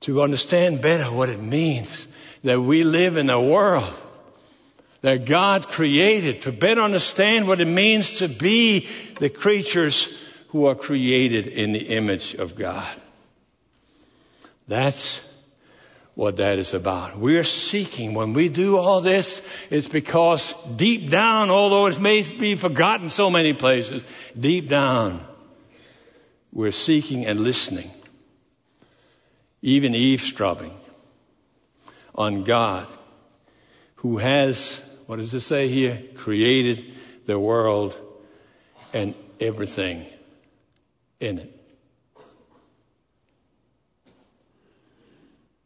to 0.02 0.22
understand 0.22 0.82
better 0.82 1.06
what 1.06 1.30
it 1.30 1.42
means 1.42 2.08
that 2.44 2.62
we 2.62 2.84
live 2.84 3.18
in 3.18 3.32
a 3.32 3.42
world 3.42 3.92
that 5.02 5.26
God 5.26 5.68
created, 5.68 6.44
to 6.44 6.52
better 6.52 6.82
understand 6.82 7.48
what 7.48 7.60
it 7.60 7.66
means 7.66 8.20
to 8.20 8.28
be 8.28 8.88
the 9.20 9.30
creatures 9.30 10.08
who 10.54 10.68
are 10.68 10.76
created 10.76 11.48
in 11.48 11.72
the 11.72 11.80
image 11.80 12.36
of 12.36 12.56
God. 12.56 13.02
That's 14.68 15.22
what 16.14 16.38
that 16.38 16.60
is 16.60 16.76
about. 16.76 17.18
We're 17.18 17.44
seeking. 17.44 18.14
When 18.14 18.34
we 18.34 18.50
do 18.50 18.78
all 18.78 19.02
this, 19.02 19.42
it's 19.72 19.88
because 19.88 20.54
deep 20.76 21.10
down, 21.10 21.50
although 21.50 21.88
it 21.88 22.00
may 22.00 22.22
be 22.22 22.54
forgotten 22.54 23.10
so 23.10 23.32
many 23.32 23.54
places, 23.54 24.04
deep 24.40 24.70
down, 24.70 25.26
we're 26.52 26.70
seeking 26.70 27.26
and 27.26 27.40
listening, 27.40 27.90
even 29.64 29.96
eavesdropping 29.96 30.78
on 32.14 32.44
God, 32.44 32.88
who 33.96 34.20
has, 34.20 34.80
what 35.08 35.16
does 35.16 35.34
it 35.34 35.42
say 35.42 35.68
here? 35.68 36.00
Created 36.14 36.94
the 37.26 37.40
world 37.40 37.98
and 38.94 39.16
everything 39.40 40.06
in 41.24 41.40
it. 41.40 41.60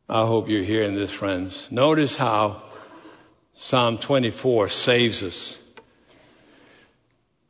I 0.08 0.26
hope 0.26 0.48
you're 0.48 0.64
hearing 0.64 0.96
this, 0.96 1.12
friends. 1.12 1.68
Notice 1.70 2.16
how 2.16 2.64
Psalm 3.56 3.98
24 3.98 4.70
saves 4.70 5.22
us. 5.22 5.58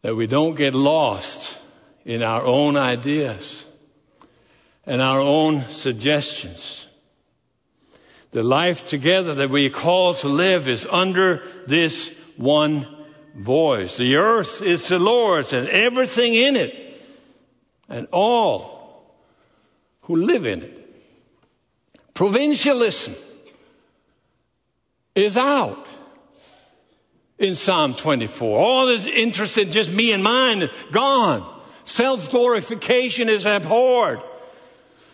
That 0.01 0.15
we 0.15 0.25
don't 0.25 0.55
get 0.55 0.73
lost 0.73 1.57
in 2.05 2.23
our 2.23 2.41
own 2.41 2.77
ideas 2.77 3.65
and 4.85 5.01
our 5.01 5.19
own 5.19 5.69
suggestions. 5.69 6.87
The 8.31 8.41
life 8.41 8.87
together 8.87 9.35
that 9.35 9.49
we 9.49 9.69
called 9.69 10.17
to 10.17 10.29
live 10.29 10.67
is 10.67 10.87
under 10.89 11.43
this 11.67 12.09
one 12.37 12.87
voice. 13.35 13.97
The 13.97 14.15
earth 14.15 14.61
is 14.61 14.87
the 14.87 14.97
Lord's 14.97 15.53
and 15.53 15.67
everything 15.67 16.33
in 16.33 16.55
it 16.55 16.86
and 17.89 18.07
all 18.11 19.15
who 20.01 20.15
live 20.15 20.45
in 20.45 20.61
it. 20.61 20.73
Provincialism 22.13 23.13
is 25.15 25.37
out 25.37 25.85
in 27.37 27.55
Psalm 27.55 27.93
24. 27.93 28.59
All 28.59 28.85
this 28.87 29.05
interest 29.05 29.57
in 29.57 29.71
just 29.71 29.91
me 29.91 30.11
and 30.11 30.23
mine, 30.23 30.69
gone. 30.91 31.45
Self 31.83 32.31
glorification 32.31 33.29
is 33.29 33.45
abhorred. 33.45 34.21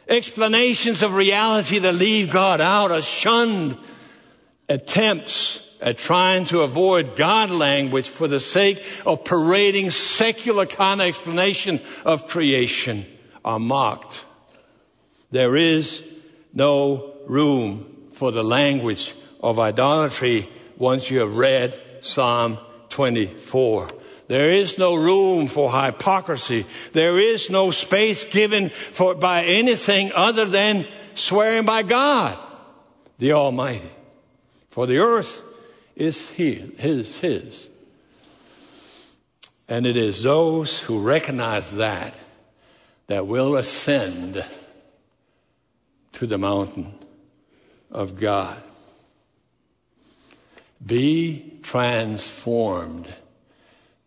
Explanations 0.08 1.02
of 1.02 1.16
reality 1.16 1.80
that 1.80 1.96
leave 1.96 2.32
God 2.32 2.62
out 2.62 2.92
are 2.92 3.02
shunned. 3.02 3.78
Attempts 4.70 5.63
at 5.84 5.98
trying 5.98 6.46
to 6.46 6.62
avoid 6.62 7.18
God 7.18 7.52
language 7.52 8.08
for 8.08 8.28
the 8.28 8.40
sake 8.40 8.84
of 9.06 9.26
parading 9.26 9.90
secular 9.90 10.66
kind 10.66 11.02
of 11.02 11.08
explanation 11.08 11.82
of 12.06 12.30
creation 12.30 13.06
are 13.44 13.60
mocked. 13.60 14.24
There 15.30 15.58
is 15.58 16.02
no 16.54 17.16
room 17.28 18.08
for 18.14 18.32
the 18.32 18.44
language 18.44 19.14
of 19.42 19.60
idolatry 19.60 20.50
once 20.78 21.12
you 21.12 21.20
have 21.20 21.36
read 21.36 21.78
Psalm 22.00 22.58
24. 22.88 23.90
There 24.30 24.54
is 24.54 24.78
no 24.78 24.96
room 24.96 25.48
for 25.48 25.70
hypocrisy. 25.70 26.66
There 26.94 27.20
is 27.20 27.50
no 27.50 27.72
space 27.72 28.24
given 28.24 28.70
for 28.70 29.16
by 29.16 29.44
anything 29.44 30.14
other 30.14 30.46
than 30.46 30.86
swearing 31.14 31.66
by 31.66 31.84
God, 31.84 32.38
the 33.20 33.34
Almighty. 33.34 33.92
For 34.70 34.88
the 34.88 35.00
earth 35.00 35.42
is 35.96 36.30
his, 36.30 36.72
his, 36.78 37.20
his. 37.20 37.68
And 39.68 39.86
it 39.86 39.96
is 39.96 40.24
those 40.24 40.80
who 40.80 41.00
recognize 41.00 41.72
that 41.74 42.16
that 43.08 43.28
will 43.28 43.56
ascend 43.56 44.44
to 46.14 46.28
the 46.28 46.38
mountain 46.38 46.94
of 47.92 48.20
God. 48.20 48.62
Be 50.86 51.60
transformed, 51.64 53.08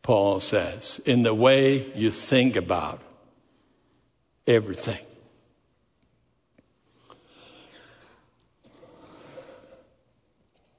Paul 0.03 0.41
says, 0.41 1.01
in 1.07 1.23
the 1.23 1.35
way 1.35 1.93
you 1.95 2.11
think 2.11 2.57
about 2.57 3.01
everything. 4.47 5.06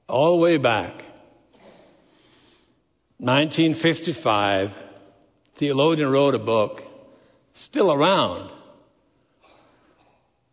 All 0.08 0.36
the 0.36 0.42
way 0.42 0.56
back, 0.56 1.04
1955, 3.18 4.72
theologian 5.54 6.10
wrote 6.10 6.34
a 6.34 6.38
book, 6.38 6.82
still 7.52 7.92
around, 7.92 8.50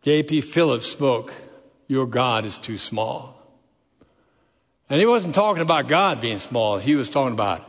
J.B. 0.02 0.42
Phillips 0.42 0.86
spoke, 0.86 1.32
Your 1.88 2.06
God 2.06 2.44
is 2.44 2.58
too 2.58 2.76
small. 2.76 3.34
And 4.90 5.00
he 5.00 5.06
wasn't 5.06 5.34
talking 5.34 5.62
about 5.62 5.88
God 5.88 6.20
being 6.20 6.38
small, 6.38 6.76
he 6.76 6.94
was 6.94 7.08
talking 7.08 7.32
about 7.32 7.66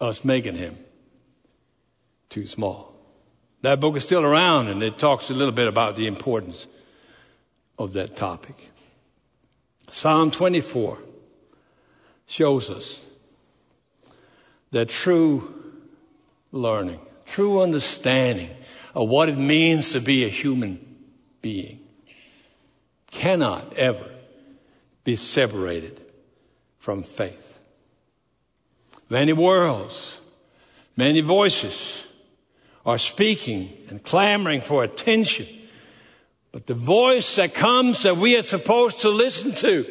us 0.00 0.24
making 0.24 0.56
him 0.56 0.78
too 2.30 2.46
small. 2.46 2.94
That 3.60 3.80
book 3.80 3.96
is 3.96 4.04
still 4.04 4.24
around 4.24 4.68
and 4.68 4.82
it 4.82 4.98
talks 4.98 5.28
a 5.28 5.34
little 5.34 5.52
bit 5.52 5.68
about 5.68 5.96
the 5.96 6.06
importance 6.06 6.66
of 7.78 7.92
that 7.92 8.16
topic. 8.16 8.69
Psalm 9.90 10.30
24 10.30 10.98
shows 12.26 12.70
us 12.70 13.04
that 14.70 14.88
true 14.88 15.52
learning, 16.52 17.00
true 17.26 17.60
understanding 17.60 18.50
of 18.94 19.08
what 19.08 19.28
it 19.28 19.36
means 19.36 19.92
to 19.92 20.00
be 20.00 20.24
a 20.24 20.28
human 20.28 20.78
being 21.42 21.80
cannot 23.10 23.74
ever 23.74 24.08
be 25.04 25.16
separated 25.16 26.00
from 26.78 27.02
faith. 27.02 27.58
Many 29.08 29.32
worlds, 29.32 30.18
many 30.96 31.20
voices 31.20 32.04
are 32.86 32.98
speaking 32.98 33.76
and 33.88 34.02
clamoring 34.02 34.60
for 34.60 34.84
attention. 34.84 35.46
But 36.52 36.66
the 36.66 36.74
voice 36.74 37.36
that 37.36 37.54
comes 37.54 38.02
that 38.02 38.16
we 38.16 38.36
are 38.36 38.42
supposed 38.42 39.02
to 39.02 39.08
listen 39.08 39.52
to 39.52 39.86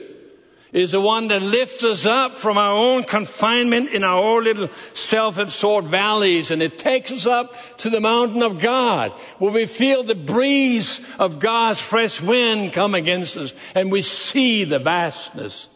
is 0.72 0.92
the 0.92 1.02
one 1.02 1.30
that 1.30 1.42
lifts 1.42 1.84
us 1.84 2.06
up 2.06 2.34
from 2.34 2.58
our 2.58 2.76
own 2.76 3.04
confinement 3.04 3.90
in 3.90 4.04
our 4.04 4.22
own 4.22 4.44
little 4.44 4.70
self-absorbed 4.94 5.88
valleys 5.88 6.52
and 6.52 6.62
it 6.62 6.78
takes 6.78 7.12
us 7.12 7.26
up 7.26 7.56
to 7.78 7.90
the 7.90 8.00
mountain 8.00 8.44
of 8.44 8.60
God 8.60 9.12
where 9.40 9.52
we 9.52 9.66
feel 9.66 10.04
the 10.04 10.14
breeze 10.14 11.04
of 11.18 11.40
God's 11.40 11.80
fresh 11.80 12.22
wind 12.22 12.74
come 12.74 12.94
against 12.94 13.36
us 13.36 13.54
and 13.74 13.92
we 13.92 14.02
see 14.04 14.64
the 14.64 14.80
vastness 14.80 15.70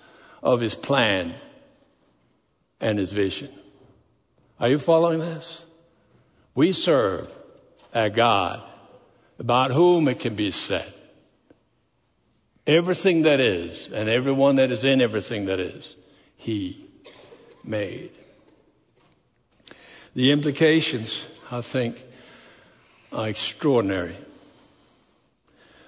of 0.43 0.61
his 0.61 0.75
plan 0.75 1.33
and 2.79 2.99
his 2.99 3.11
vision. 3.11 3.49
Are 4.59 4.69
you 4.69 4.77
following 4.77 5.19
this? 5.19 5.65
We 6.53 6.71
serve 6.71 7.31
a 7.93 8.11
God 8.11 8.61
about 9.39 9.71
whom 9.71 10.07
it 10.07 10.19
can 10.19 10.35
be 10.35 10.51
said 10.51 10.93
Everything 12.65 13.23
that 13.23 13.41
is, 13.41 13.89
and 13.89 14.07
everyone 14.07 14.55
that 14.55 14.71
is 14.71 14.85
in 14.85 15.01
everything 15.01 15.45
that 15.45 15.59
is, 15.59 15.95
He 16.37 16.85
made. 17.63 18.11
The 20.15 20.31
implications, 20.31 21.25
I 21.51 21.59
think, 21.59 22.01
are 23.11 23.27
extraordinary. 23.27 24.15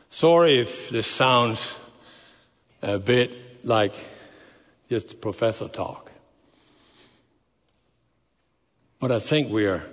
Sorry 0.09 0.59
if 0.59 0.89
this 0.89 1.07
sounds 1.07 1.75
a 2.81 2.99
bit 2.99 3.65
like 3.65 3.93
just 4.89 5.21
professor 5.21 5.69
talk. 5.69 6.11
But 8.99 9.11
I 9.11 9.19
think 9.19 9.49
we 9.49 9.65
are 9.65 9.83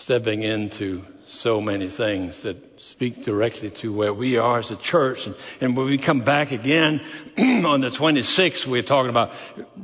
stepping 0.00 0.42
into 0.42 1.04
so 1.26 1.60
many 1.60 1.86
things 1.86 2.42
that 2.42 2.80
speak 2.80 3.22
directly 3.22 3.68
to 3.68 3.92
where 3.92 4.14
we 4.14 4.38
are 4.38 4.58
as 4.58 4.70
a 4.70 4.76
church. 4.76 5.26
And, 5.26 5.36
and 5.60 5.76
when 5.76 5.84
we 5.84 5.98
come 5.98 6.22
back 6.22 6.52
again 6.52 7.02
on 7.38 7.82
the 7.82 7.90
26th, 7.90 8.66
we're 8.66 8.82
talking 8.82 9.10
about 9.10 9.30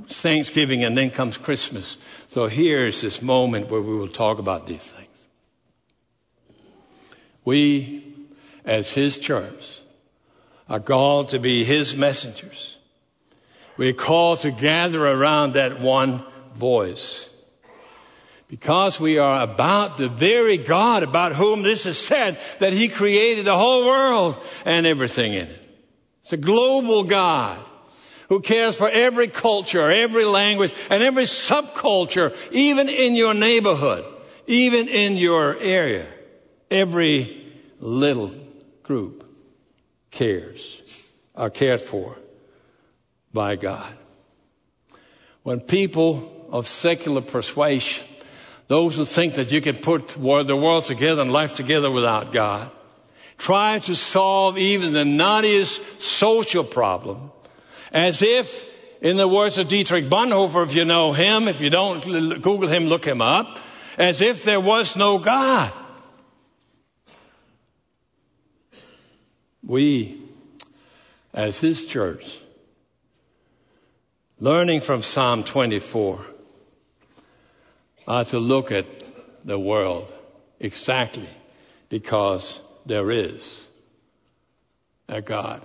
Thanksgiving 0.09 0.85
and 0.85 0.97
then 0.97 1.11
comes 1.11 1.37
Christmas. 1.37 1.99
So 2.29 2.47
here's 2.47 3.03
this 3.03 3.21
moment 3.21 3.71
where 3.71 3.83
we 3.83 3.95
will 3.95 4.09
talk 4.09 4.39
about 4.39 4.67
these 4.67 4.91
things. 4.91 5.27
We, 7.45 8.15
as 8.65 8.91
His 8.91 9.19
church, 9.19 9.83
are 10.67 10.81
called 10.81 11.29
to 11.29 11.39
be 11.39 11.63
His 11.63 11.95
messengers. 11.95 12.77
We're 13.77 13.93
called 13.93 14.41
to 14.41 14.51
gather 14.51 15.07
around 15.07 15.53
that 15.53 15.79
one 15.79 16.25
voice. 16.55 17.29
Because 18.49 19.01
we 19.01 19.19
are 19.19 19.43
about 19.43 19.99
the 19.99 20.09
very 20.09 20.57
God 20.57 21.03
about 21.03 21.35
whom 21.35 21.63
this 21.63 21.85
is 21.85 21.99
said 21.99 22.39
that 22.61 22.73
He 22.73 22.89
created 22.89 23.45
the 23.45 23.57
whole 23.57 23.85
world 23.85 24.37
and 24.65 24.87
everything 24.87 25.35
in 25.35 25.49
it. 25.49 25.63
It's 26.23 26.33
a 26.33 26.37
global 26.37 27.05
God 27.05 27.59
who 28.29 28.41
cares 28.41 28.77
for 28.77 28.89
every 28.89 29.29
culture, 29.29 29.91
every 29.91 30.25
language, 30.25 30.75
and 30.91 31.03
every 31.03 31.25
subculture, 31.25 32.35
even 32.53 32.89
in 32.89 33.15
your 33.15 33.35
neighborhood, 33.35 34.05
even 34.47 34.89
in 34.89 35.17
your 35.17 35.57
area. 35.59 36.07
Every 36.71 37.45
little 37.79 38.35
group 38.83 39.25
cares, 40.11 40.81
are 41.35 41.51
cared 41.51 41.81
for 41.81 42.17
by 43.33 43.57
God. 43.57 43.97
When 45.43 45.61
people 45.61 46.49
of 46.51 46.67
secular 46.67 47.21
persuasion, 47.21 48.05
those 48.69 48.97
who 48.97 49.05
think 49.05 49.35
that 49.35 49.53
you 49.53 49.61
can 49.61 49.77
put 49.77 50.09
the 50.09 50.57
world 50.57 50.85
together 50.85 51.23
and 51.23 51.33
life 51.33 51.55
together 51.55 51.91
without 51.91 52.33
God, 52.33 52.71
try 53.39 53.79
to 53.81 53.95
solve 53.95 54.59
even 54.59 54.93
the 54.93 55.05
knottiest 55.05 56.01
social 56.01 56.65
problem 56.65 57.31
as 57.93 58.23
if, 58.23 58.67
in 59.01 59.17
the 59.17 59.29
words 59.29 59.59
of 59.59 59.69
Dietrich 59.69 60.07
Bonhoeffer, 60.07 60.65
if 60.65 60.75
you 60.75 60.85
know 60.85 61.13
him, 61.13 61.49
if 61.49 61.61
you 61.61 61.71
don't 61.71 62.03
Google 62.03 62.69
him, 62.69 62.87
look 62.87 63.05
him 63.05 63.23
up, 63.23 63.59
as 63.97 64.21
if 64.21 64.43
there 64.45 64.61
was 64.61 64.97
no 64.97 65.19
God. 65.19 65.73
We, 69.63 70.21
as 71.33 71.61
his 71.61 71.87
church, 71.87 72.39
learning 74.39 74.81
from 74.81 75.03
Psalm 75.03 75.43
24, 75.43 76.25
are 78.07 78.25
to 78.27 78.39
look 78.39 78.71
at 78.71 78.87
the 79.45 79.59
world 79.59 80.13
exactly 80.61 81.29
because 81.89 82.61
there 82.85 83.11
is 83.11 83.65
a 85.09 85.21
God. 85.21 85.63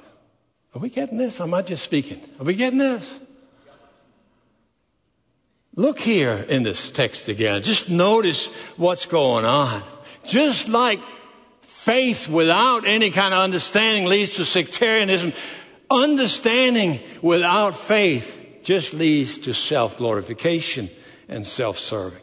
Are 0.74 0.80
we 0.80 0.90
getting 0.90 1.18
this? 1.18 1.42
Am 1.42 1.54
I 1.54 1.62
just 1.62 1.84
speaking? 1.84 2.22
Are 2.40 2.46
we 2.46 2.54
getting 2.54 2.80
this? 2.80 3.20
Look 5.76 6.00
here 6.00 6.46
in 6.50 6.64
this 6.64 6.90
text 6.90 7.30
again. 7.30 7.64
Just 7.64 7.90
notice 7.90 8.48
what's 8.78 9.06
going 9.06 9.46
on. 9.46 9.82
Just 10.26 10.68
like 10.68 11.00
faith 11.62 12.28
without 12.28 12.86
any 12.86 13.10
kind 13.10 13.34
of 13.34 13.42
understanding 13.42 14.06
leads 14.06 14.36
to 14.36 14.46
sectarianism, 14.46 15.34
understanding 15.90 17.00
without 17.22 17.76
faith 17.76 18.38
just 18.64 18.94
leads 18.94 19.40
to 19.40 19.54
self 19.54 19.98
glorification 19.98 20.90
and 21.28 21.48
self 21.48 21.78
serving. 21.78 22.21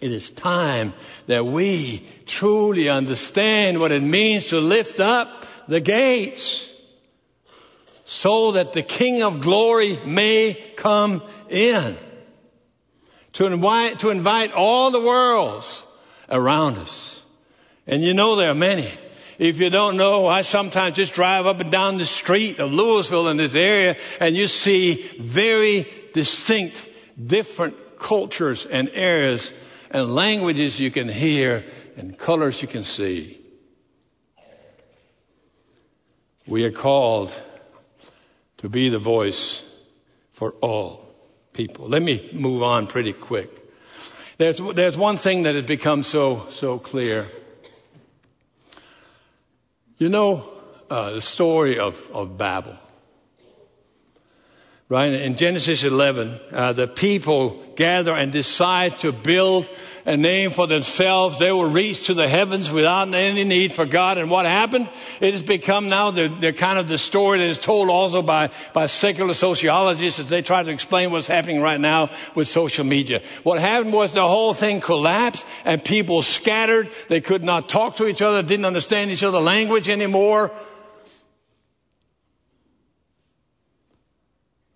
It 0.00 0.12
is 0.12 0.30
time 0.30 0.94
that 1.26 1.44
we 1.44 2.06
truly 2.26 2.88
understand 2.88 3.80
what 3.80 3.92
it 3.92 4.02
means 4.02 4.46
to 4.48 4.60
lift 4.60 4.98
up 4.98 5.46
the 5.68 5.80
gates 5.80 6.66
so 8.04 8.52
that 8.52 8.72
the 8.72 8.82
King 8.82 9.22
of 9.22 9.40
glory 9.40 9.98
may 10.04 10.54
come 10.76 11.22
in. 11.48 11.96
To 13.34 13.46
invite, 13.46 14.00
to 14.00 14.10
invite 14.10 14.52
all 14.52 14.90
the 14.90 15.00
worlds 15.00 15.84
around 16.28 16.78
us. 16.78 17.22
And 17.86 18.02
you 18.02 18.14
know 18.14 18.36
there 18.36 18.50
are 18.50 18.54
many. 18.54 18.88
If 19.38 19.60
you 19.60 19.70
don't 19.70 19.96
know, 19.96 20.26
I 20.26 20.42
sometimes 20.42 20.96
just 20.96 21.14
drive 21.14 21.46
up 21.46 21.60
and 21.60 21.70
down 21.70 21.98
the 21.98 22.04
street 22.04 22.58
of 22.58 22.70
Lewisville 22.70 23.30
in 23.30 23.36
this 23.36 23.54
area 23.54 23.96
and 24.18 24.36
you 24.36 24.46
see 24.46 25.08
very 25.18 25.86
distinct, 26.12 26.86
different 27.24 27.98
cultures 27.98 28.66
and 28.66 28.90
areas 28.92 29.52
and 29.90 30.14
languages 30.14 30.78
you 30.78 30.90
can 30.90 31.08
hear 31.08 31.64
and 31.96 32.16
colors 32.16 32.62
you 32.62 32.68
can 32.68 32.84
see. 32.84 33.38
We 36.46 36.64
are 36.64 36.70
called 36.70 37.32
to 38.58 38.68
be 38.68 38.88
the 38.88 38.98
voice 38.98 39.64
for 40.32 40.52
all 40.60 41.14
people. 41.52 41.88
Let 41.88 42.02
me 42.02 42.30
move 42.32 42.62
on 42.62 42.86
pretty 42.86 43.12
quick. 43.12 43.50
There's, 44.38 44.58
there's 44.58 44.96
one 44.96 45.16
thing 45.16 45.42
that 45.42 45.54
has 45.54 45.64
become 45.64 46.02
so, 46.02 46.46
so 46.50 46.78
clear. 46.78 47.28
You 49.98 50.08
know, 50.08 50.48
uh, 50.88 51.12
the 51.12 51.22
story 51.22 51.78
of, 51.78 52.10
of 52.12 52.38
Babel. 52.38 52.78
Right? 54.90 55.12
In 55.12 55.36
Genesis 55.36 55.84
11, 55.84 56.40
uh, 56.50 56.72
the 56.72 56.88
people 56.88 57.62
gather 57.76 58.12
and 58.12 58.32
decide 58.32 58.98
to 58.98 59.12
build 59.12 59.70
a 60.04 60.16
name 60.16 60.50
for 60.50 60.66
themselves. 60.66 61.38
They 61.38 61.52
will 61.52 61.70
reach 61.70 62.06
to 62.06 62.14
the 62.14 62.26
heavens 62.26 62.72
without 62.72 63.14
any 63.14 63.44
need 63.44 63.72
for 63.72 63.86
God. 63.86 64.18
And 64.18 64.28
what 64.28 64.46
happened? 64.46 64.90
It 65.20 65.32
has 65.32 65.44
become 65.44 65.88
now 65.88 66.10
the, 66.10 66.26
the 66.26 66.52
kind 66.52 66.76
of 66.76 66.88
the 66.88 66.98
story 66.98 67.38
that 67.38 67.48
is 67.48 67.60
told 67.60 67.88
also 67.88 68.20
by, 68.20 68.50
by 68.72 68.86
secular 68.86 69.32
sociologists 69.32 70.18
as 70.18 70.28
they 70.28 70.42
try 70.42 70.64
to 70.64 70.70
explain 70.72 71.12
what's 71.12 71.28
happening 71.28 71.60
right 71.60 71.80
now 71.80 72.10
with 72.34 72.48
social 72.48 72.84
media. 72.84 73.22
What 73.44 73.60
happened 73.60 73.92
was 73.92 74.12
the 74.12 74.26
whole 74.26 74.54
thing 74.54 74.80
collapsed 74.80 75.46
and 75.64 75.84
people 75.84 76.22
scattered. 76.22 76.90
They 77.06 77.20
could 77.20 77.44
not 77.44 77.68
talk 77.68 77.94
to 77.98 78.08
each 78.08 78.22
other, 78.22 78.42
didn't 78.42 78.66
understand 78.66 79.12
each 79.12 79.22
other's 79.22 79.44
language 79.44 79.88
anymore. 79.88 80.50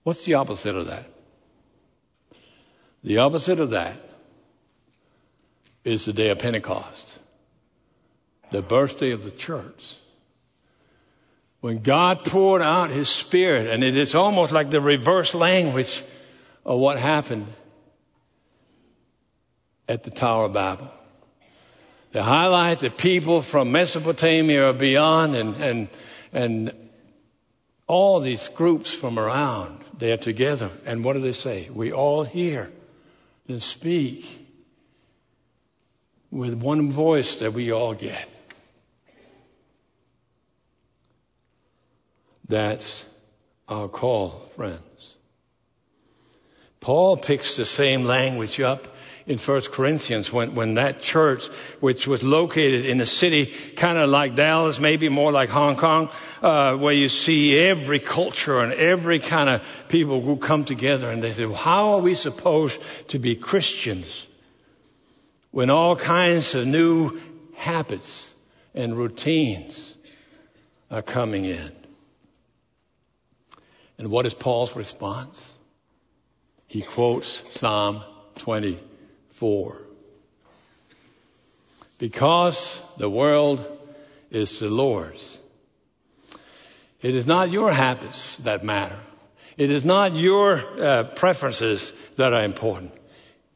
What's 0.04 0.24
the 0.24 0.34
opposite 0.34 0.76
of 0.76 0.86
that? 0.86 1.06
The 3.02 3.18
opposite 3.18 3.58
of 3.58 3.70
that 3.70 3.96
is 5.82 6.04
the 6.04 6.12
day 6.12 6.30
of 6.30 6.38
Pentecost, 6.38 7.18
the 8.50 8.62
birthday 8.62 9.10
of 9.10 9.24
the 9.24 9.30
church. 9.30 9.96
When 11.60 11.82
God 11.82 12.24
poured 12.24 12.62
out 12.62 12.90
his 12.90 13.08
spirit, 13.08 13.66
and 13.66 13.82
it 13.82 13.96
is 13.96 14.14
almost 14.14 14.52
like 14.52 14.70
the 14.70 14.80
reverse 14.80 15.34
language 15.34 16.02
of 16.64 16.78
what 16.78 16.98
happened 16.98 17.46
at 19.88 20.04
the 20.04 20.10
Tower 20.10 20.46
of 20.46 20.52
Babel. 20.52 20.90
They 22.12 22.22
highlight 22.22 22.80
the 22.80 22.90
people 22.90 23.42
from 23.42 23.72
Mesopotamia 23.72 24.70
or 24.70 24.72
beyond 24.72 25.34
and, 25.34 25.56
and, 25.56 25.88
and 26.32 26.72
all 27.86 28.20
these 28.20 28.48
groups 28.48 28.94
from 28.94 29.18
around. 29.18 29.83
They 29.98 30.12
are 30.12 30.16
together. 30.16 30.70
And 30.84 31.04
what 31.04 31.14
do 31.14 31.20
they 31.20 31.32
say? 31.32 31.68
We 31.72 31.92
all 31.92 32.24
hear 32.24 32.70
and 33.48 33.62
speak 33.62 34.48
with 36.30 36.54
one 36.54 36.90
voice 36.90 37.38
that 37.40 37.52
we 37.52 37.72
all 37.72 37.94
get. 37.94 38.28
That's 42.48 43.06
our 43.68 43.88
call, 43.88 44.50
friends. 44.54 45.14
Paul 46.80 47.16
picks 47.16 47.56
the 47.56 47.64
same 47.64 48.04
language 48.04 48.60
up 48.60 48.93
in 49.26 49.38
First 49.38 49.72
Corinthians 49.72 50.32
when, 50.32 50.54
when 50.54 50.74
that 50.74 51.00
church, 51.00 51.46
which 51.80 52.06
was 52.06 52.22
located 52.22 52.84
in 52.84 53.00
a 53.00 53.06
city 53.06 53.46
kind 53.76 53.96
of 53.96 54.10
like 54.10 54.34
Dallas, 54.34 54.78
maybe 54.78 55.08
more 55.08 55.32
like 55.32 55.48
Hong 55.48 55.76
Kong, 55.76 56.10
uh, 56.42 56.76
where 56.76 56.92
you 56.92 57.08
see 57.08 57.58
every 57.58 57.98
culture 57.98 58.60
and 58.60 58.72
every 58.72 59.18
kind 59.18 59.48
of 59.48 59.62
people 59.88 60.20
who 60.20 60.36
come 60.36 60.64
together 60.64 61.10
and 61.10 61.22
they 61.22 61.32
say, 61.32 61.46
well, 61.46 61.56
how 61.56 61.94
are 61.94 62.00
we 62.00 62.14
supposed 62.14 62.78
to 63.08 63.18
be 63.18 63.34
Christians 63.34 64.26
when 65.52 65.70
all 65.70 65.96
kinds 65.96 66.54
of 66.54 66.66
new 66.66 67.18
habits 67.54 68.34
and 68.74 68.96
routines 68.96 69.96
are 70.90 71.02
coming 71.02 71.44
in. 71.44 71.72
And 73.98 74.08
what 74.10 74.26
is 74.26 74.34
Paul's 74.34 74.76
response? 74.76 75.52
He 76.66 76.82
quotes 76.82 77.42
Psalm 77.56 78.02
24. 79.38 79.82
Because 81.98 82.80
the 82.98 83.10
world 83.10 83.64
is 84.30 84.58
the 84.60 84.68
Lord's. 84.68 85.38
It 87.02 87.14
is 87.14 87.26
not 87.26 87.50
your 87.50 87.72
habits 87.72 88.36
that 88.36 88.64
matter. 88.64 88.98
It 89.56 89.70
is 89.70 89.84
not 89.84 90.14
your 90.14 90.62
uh, 90.80 91.04
preferences 91.04 91.92
that 92.16 92.32
are 92.32 92.44
important. 92.44 92.92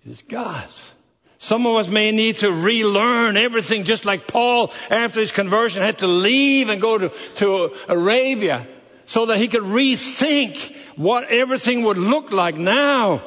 It 0.05 0.11
is 0.11 0.23
God's. 0.23 0.95
Some 1.38 1.67
of 1.67 1.77
us 1.77 1.88
may 1.88 2.11
need 2.11 2.37
to 2.37 2.53
relearn 2.53 3.37
everything, 3.37 3.85
just 3.85 4.05
like 4.05 4.27
Paul, 4.27 4.73
after 4.91 5.21
his 5.21 5.33
conversion, 5.33 5.83
had 5.83 5.99
to 5.99 6.07
leave 6.07 6.69
and 6.69 6.81
go 6.81 6.99
to, 6.99 7.12
to 7.37 7.73
Arabia 7.88 8.67
so 9.07 9.27
that 9.27 9.38
he 9.38 9.49
could 9.49 9.62
rethink 9.62 10.77
what 10.97 11.29
everything 11.31 11.85
would 11.85 11.99
look 11.99 12.33
like 12.33 12.57
now 12.57 13.23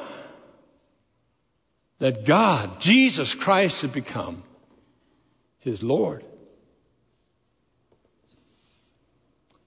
that 2.02 2.24
God, 2.24 2.80
Jesus 2.80 3.32
Christ, 3.32 3.82
had 3.82 3.92
become 3.92 4.42
his 5.60 5.84
Lord. 5.84 6.24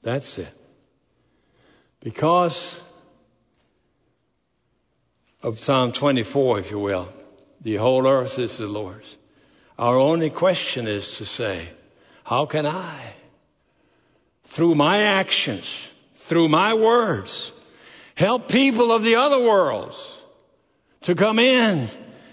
That's 0.03 0.37
it. 0.37 0.53
Because 2.01 2.77
of 5.41 5.61
Psalm 5.61 5.93
24, 5.93 6.59
if 6.59 6.71
you 6.71 6.79
will, 6.79 7.07
the 7.61 7.75
whole 7.75 8.05
earth 8.05 8.37
is 8.37 8.57
the 8.57 8.67
Lord's. 8.67 9.15
Our 9.79 9.95
only 9.95 10.29
question 10.29 10.89
is 10.89 11.15
to 11.19 11.25
say, 11.25 11.69
how 12.25 12.45
can 12.47 12.65
I, 12.65 13.13
through 14.43 14.75
my 14.75 15.03
actions, 15.03 15.87
through 16.15 16.49
my 16.49 16.73
words, 16.73 17.53
help 18.15 18.51
people 18.51 18.91
of 18.91 19.03
the 19.03 19.15
other 19.15 19.39
worlds 19.39 20.17
to 21.03 21.15
come 21.15 21.39
in 21.39 21.87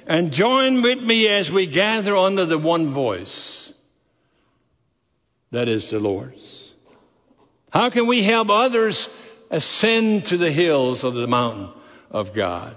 and 0.07 0.33
join 0.33 0.83
with 0.83 1.01
me 1.03 1.29
as 1.29 1.51
we 1.51 1.67
gather 1.67 2.17
under 2.17 2.45
the 2.45 2.59
one 2.59 2.91
voice 2.91 3.73
that 5.51 5.69
is 5.69 5.91
the 5.91 6.01
Lord's? 6.01 6.73
How 7.73 7.91
can 7.91 8.07
we 8.07 8.23
help 8.23 8.51
others 8.51 9.09
ascend 9.51 10.27
to 10.27 10.37
the 10.37 10.51
hills 10.51 11.05
of 11.05 11.15
the 11.15 11.27
mountain 11.27 11.69
of 12.11 12.35
God 12.35 12.77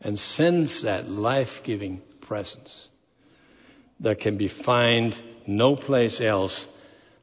and 0.00 0.18
sense 0.18 0.80
that 0.82 1.10
life 1.10 1.62
giving 1.62 2.00
presence 2.20 2.88
that 4.00 4.20
can 4.20 4.36
be 4.36 4.48
found 4.48 5.16
no 5.46 5.76
place 5.76 6.20
else 6.20 6.66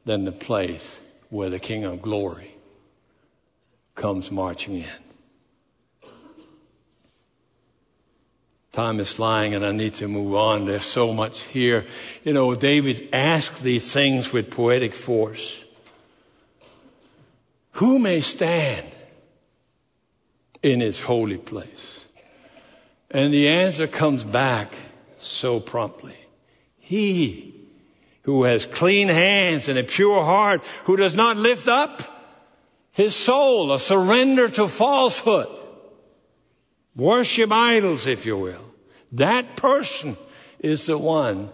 than 0.04 0.24
the 0.24 0.32
place 0.32 1.00
where 1.30 1.50
the 1.50 1.58
King 1.58 1.84
of 1.84 2.02
Glory 2.02 2.54
comes 3.94 4.30
marching 4.30 4.76
in? 4.76 5.03
Time 8.74 8.98
is 8.98 9.12
flying 9.12 9.54
and 9.54 9.64
I 9.64 9.70
need 9.70 9.94
to 9.94 10.08
move 10.08 10.34
on. 10.34 10.66
There's 10.66 10.84
so 10.84 11.12
much 11.12 11.42
here. 11.42 11.86
You 12.24 12.32
know, 12.32 12.56
David 12.56 13.08
asked 13.12 13.62
these 13.62 13.92
things 13.92 14.32
with 14.32 14.50
poetic 14.50 14.94
force. 14.94 15.62
Who 17.74 18.00
may 18.00 18.20
stand 18.20 18.84
in 20.60 20.80
his 20.80 20.98
holy 20.98 21.36
place? 21.36 22.04
And 23.12 23.32
the 23.32 23.46
answer 23.46 23.86
comes 23.86 24.24
back 24.24 24.74
so 25.20 25.60
promptly. 25.60 26.16
He 26.80 27.54
who 28.22 28.42
has 28.42 28.66
clean 28.66 29.06
hands 29.06 29.68
and 29.68 29.78
a 29.78 29.84
pure 29.84 30.24
heart, 30.24 30.64
who 30.86 30.96
does 30.96 31.14
not 31.14 31.36
lift 31.36 31.68
up 31.68 32.02
his 32.90 33.14
soul, 33.14 33.70
a 33.70 33.78
surrender 33.78 34.48
to 34.48 34.66
falsehood 34.66 35.63
Worship 36.96 37.50
idols, 37.50 38.06
if 38.06 38.24
you 38.24 38.36
will. 38.36 38.74
That 39.12 39.56
person 39.56 40.16
is 40.60 40.86
the 40.86 40.98
one 40.98 41.50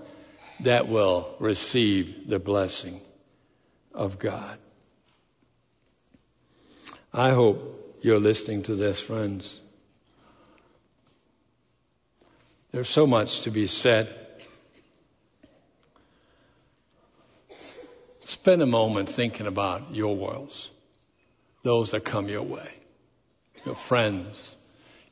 that 0.60 0.88
will 0.88 1.34
receive 1.38 2.28
the 2.28 2.38
blessing 2.38 3.00
of 3.94 4.18
God. 4.18 4.58
I 7.12 7.30
hope 7.30 7.98
you're 8.02 8.20
listening 8.20 8.62
to 8.64 8.74
this, 8.74 9.00
friends. 9.00 9.58
There's 12.70 12.88
so 12.88 13.06
much 13.06 13.40
to 13.42 13.50
be 13.50 13.66
said. 13.66 14.14
Spend 18.24 18.62
a 18.62 18.66
moment 18.66 19.08
thinking 19.08 19.46
about 19.46 19.94
your 19.94 20.14
worlds, 20.14 20.70
those 21.62 21.90
that 21.90 22.04
come 22.04 22.28
your 22.28 22.42
way, 22.42 22.78
your 23.66 23.74
friends, 23.74 24.54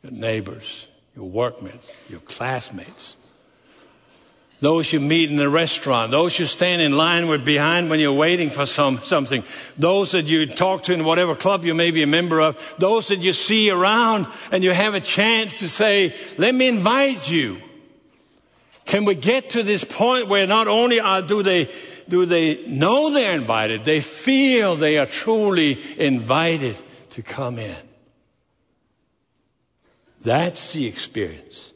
your 0.03 0.13
neighbors, 0.13 0.87
your 1.17 1.27
workmates, 1.27 1.95
your 2.09 2.21
classmates, 2.21 3.17
those 4.61 4.93
you 4.93 4.99
meet 4.99 5.31
in 5.31 5.37
the 5.37 5.49
restaurant, 5.49 6.11
those 6.11 6.37
you 6.39 6.47
stand 6.47 6.83
in 6.83 6.97
line 6.97 7.29
with 7.29 7.45
behind 7.45 7.91
when 7.91 8.01
you're 8.01 8.13
waiting 8.13 8.51
for 8.51 8.67
some, 8.67 9.01
something, 9.03 9.45
those 9.77 10.13
that 10.13 10.25
you 10.25 10.47
talk 10.47 10.83
to 10.85 10.93
in 10.93 11.05
whatever 11.05 11.37
club 11.37 11.65
you 11.65 11.75
may 11.75 11.93
be 11.93 12.03
a 12.03 12.09
member 12.09 12.41
of, 12.41 12.75
those 12.79 13.09
that 13.09 13.21
you 13.21 13.33
see 13.33 13.71
around 13.71 14.27
and 14.51 14.65
you 14.65 14.73
have 14.73 14.95
a 14.95 15.01
chance 15.01 15.61
to 15.61 15.69
say, 15.69 16.15
let 16.39 16.55
me 16.55 16.67
invite 16.69 17.31
you. 17.31 17.63
Can 18.85 19.05
we 19.05 19.15
get 19.15 19.51
to 19.51 19.63
this 19.63 19.85
point 19.85 20.29
where 20.29 20.47
not 20.47 20.67
only 20.67 20.99
are, 20.99 21.23
do 21.23 21.43
they 21.43 21.71
do 22.09 22.25
they 22.25 22.67
know 22.67 23.13
they're 23.13 23.35
invited, 23.35 23.85
they 23.85 24.01
feel 24.01 24.77
they 24.77 24.99
are 24.99 25.07
truly 25.07 25.79
invited 25.99 26.77
to 27.11 27.23
come 27.23 27.59
in. 27.59 27.77
That's 30.23 30.73
the 30.73 30.87
experience 30.87 31.73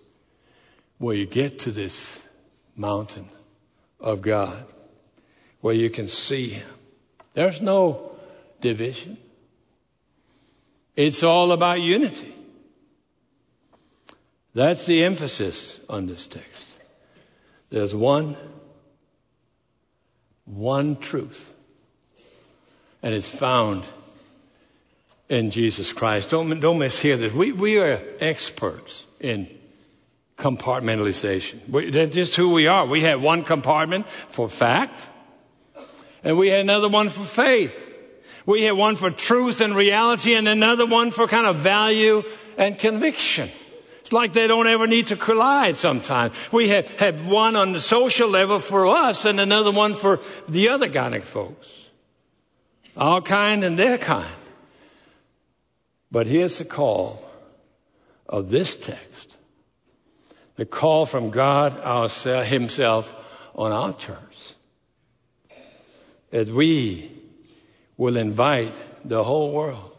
where 0.98 1.16
you 1.16 1.26
get 1.26 1.59
to 1.61 1.70
this 1.70 2.20
mountain 2.76 3.28
of 4.00 4.22
God, 4.22 4.66
where 5.61 5.74
you 5.74 5.90
can 5.90 6.09
see 6.09 6.48
Him. 6.50 6.68
There's 7.35 7.61
no 7.61 8.12
division. 8.61 9.16
It's 10.96 11.22
all 11.22 11.52
about 11.52 11.81
unity. 11.81 12.35
That's 14.55 14.85
the 14.87 15.02
emphasis 15.05 15.81
on 15.88 16.07
this 16.07 16.26
text. 16.26 16.68
There's 17.70 17.94
one, 17.94 18.37
one 20.44 20.96
truth. 20.96 21.50
And 23.02 23.14
it's 23.14 23.28
found 23.28 23.85
in 25.32 25.50
Jesus 25.50 25.94
Christ. 25.94 26.30
Don't, 26.30 26.60
don't 26.60 26.78
mishear 26.78 27.16
this. 27.16 27.32
We, 27.32 27.52
we 27.52 27.78
are 27.78 28.00
experts 28.20 29.06
in 29.18 29.48
compartmentalization. 30.36 31.66
We, 31.70 31.90
that's 31.90 32.14
just 32.14 32.36
who 32.36 32.52
we 32.52 32.66
are. 32.66 32.86
We 32.86 33.00
have 33.02 33.22
one 33.22 33.42
compartment 33.42 34.06
for 34.08 34.46
fact, 34.48 35.08
and 36.22 36.36
we 36.36 36.48
have 36.48 36.60
another 36.60 36.88
one 36.88 37.08
for 37.08 37.24
faith. 37.24 37.88
We 38.44 38.64
have 38.64 38.76
one 38.76 38.94
for 38.94 39.10
truth 39.10 39.62
and 39.62 39.74
reality, 39.74 40.34
and 40.34 40.46
another 40.46 40.84
one 40.84 41.10
for 41.10 41.26
kind 41.26 41.46
of 41.46 41.56
value 41.56 42.24
and 42.58 42.78
conviction. 42.78 43.48
It's 44.02 44.12
like 44.12 44.34
they 44.34 44.46
don't 44.46 44.66
ever 44.66 44.86
need 44.86 45.06
to 45.06 45.16
collide 45.16 45.76
sometimes. 45.76 46.34
We 46.52 46.68
have, 46.68 46.92
have 46.98 47.26
one 47.26 47.56
on 47.56 47.72
the 47.72 47.80
social 47.80 48.28
level 48.28 48.58
for 48.58 48.86
us 48.86 49.24
and 49.24 49.40
another 49.40 49.72
one 49.72 49.94
for 49.94 50.20
the 50.46 50.68
other 50.68 50.90
kind 50.90 51.14
of 51.14 51.24
folks. 51.24 51.68
Our 52.98 53.22
kind 53.22 53.64
and 53.64 53.78
their 53.78 53.96
kind. 53.96 54.26
But 56.12 56.27
here's 56.27 56.59
the 56.59 56.66
call 56.66 57.25
of 58.29 58.51
this 58.51 58.77
text 58.77 59.37
the 60.57 60.66
call 60.66 61.07
from 61.07 61.31
God 61.31 61.72
Himself 62.44 63.14
on 63.55 63.72
our 63.72 63.94
terms. 63.94 64.55
That 66.31 66.51
we 66.51 67.11
will 67.96 68.18
invite 68.18 68.75
the 69.05 69.25
whole 69.25 69.53
world, 69.53 69.96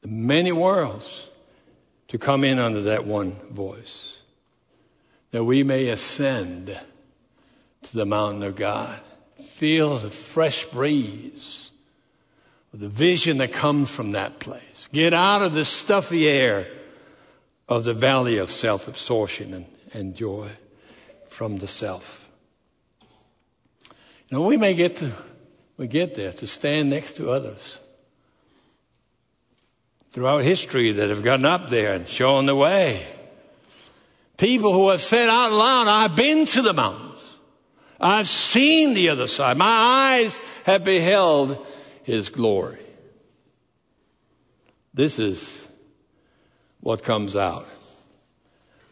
the 0.00 0.08
many 0.08 0.50
worlds, 0.50 1.28
to 2.08 2.18
come 2.18 2.42
in 2.42 2.58
under 2.58 2.82
that 2.82 3.06
one 3.06 3.32
voice. 3.50 4.18
That 5.30 5.44
we 5.44 5.62
may 5.62 5.86
ascend 5.88 6.76
to 7.82 7.96
the 7.96 8.06
mountain 8.06 8.42
of 8.42 8.56
God, 8.56 9.00
feel 9.38 9.98
the 9.98 10.10
fresh 10.10 10.64
breeze 10.66 11.69
the 12.72 12.88
vision 12.88 13.38
that 13.38 13.52
comes 13.52 13.90
from 13.90 14.12
that 14.12 14.38
place. 14.38 14.88
Get 14.92 15.12
out 15.12 15.42
of 15.42 15.54
the 15.54 15.64
stuffy 15.64 16.28
air 16.28 16.68
of 17.68 17.84
the 17.84 17.94
valley 17.94 18.38
of 18.38 18.50
self 18.50 18.88
absorption 18.88 19.54
and, 19.54 19.66
and 19.92 20.14
joy 20.14 20.50
from 21.28 21.58
the 21.58 21.68
self. 21.68 22.28
You 24.28 24.38
know, 24.38 24.46
we 24.46 24.56
may 24.56 24.74
get 24.74 24.96
to, 24.98 25.12
we 25.76 25.88
get 25.88 26.14
there 26.14 26.32
to 26.34 26.46
stand 26.46 26.90
next 26.90 27.16
to 27.16 27.30
others 27.30 27.78
throughout 30.12 30.42
history 30.42 30.92
that 30.92 31.08
have 31.08 31.22
gotten 31.22 31.46
up 31.46 31.68
there 31.68 31.94
and 31.94 32.06
shown 32.06 32.46
the 32.46 32.54
way. 32.54 33.04
People 34.36 34.72
who 34.72 34.88
have 34.90 35.02
said 35.02 35.28
out 35.28 35.52
loud, 35.52 35.86
I've 35.86 36.16
been 36.16 36.46
to 36.46 36.62
the 36.62 36.72
mountains. 36.72 37.18
I've 38.00 38.28
seen 38.28 38.94
the 38.94 39.10
other 39.10 39.26
side. 39.26 39.58
My 39.58 39.66
eyes 40.22 40.38
have 40.64 40.84
beheld 40.84 41.64
his 42.02 42.28
glory. 42.28 42.80
This 44.92 45.18
is 45.18 45.68
what 46.80 47.02
comes 47.02 47.36
out 47.36 47.66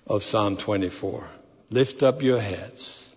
of 0.07 0.23
Psalm 0.23 0.57
24. 0.57 1.29
Lift 1.71 2.03
up 2.03 2.23
your 2.23 2.41
heads. 2.41 3.15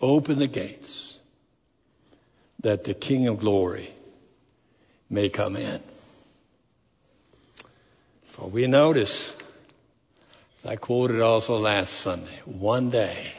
Open 0.00 0.38
the 0.38 0.46
gates 0.46 1.18
that 2.60 2.84
the 2.84 2.94
King 2.94 3.28
of 3.28 3.38
glory 3.38 3.90
may 5.08 5.28
come 5.28 5.56
in. 5.56 5.80
For 8.26 8.48
we 8.48 8.66
notice, 8.66 9.34
as 10.58 10.70
I 10.70 10.76
quoted 10.76 11.20
also 11.20 11.58
last 11.58 11.92
Sunday, 11.92 12.40
one 12.44 12.90
day 12.90 13.32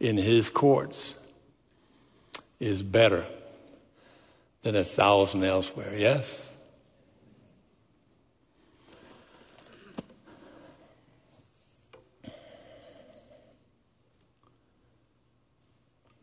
in 0.00 0.16
his 0.16 0.48
courts 0.48 1.14
is 2.58 2.82
better 2.82 3.24
than 4.62 4.76
a 4.76 4.84
thousand 4.84 5.44
elsewhere. 5.44 5.94
Yes? 5.96 6.48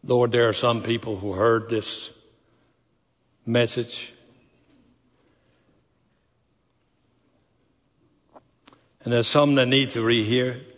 Lord, 0.05 0.31
there 0.31 0.49
are 0.49 0.53
some 0.53 0.83
people 0.83 1.15
who 1.15 1.31
heard 1.31 1.69
this 1.69 2.11
message 3.45 4.13
and 9.03 9.13
there's 9.13 9.27
some 9.27 9.55
that 9.55 9.67
need 9.67 9.91
to 9.91 9.99
rehear 9.99 10.55
it. 10.55 10.72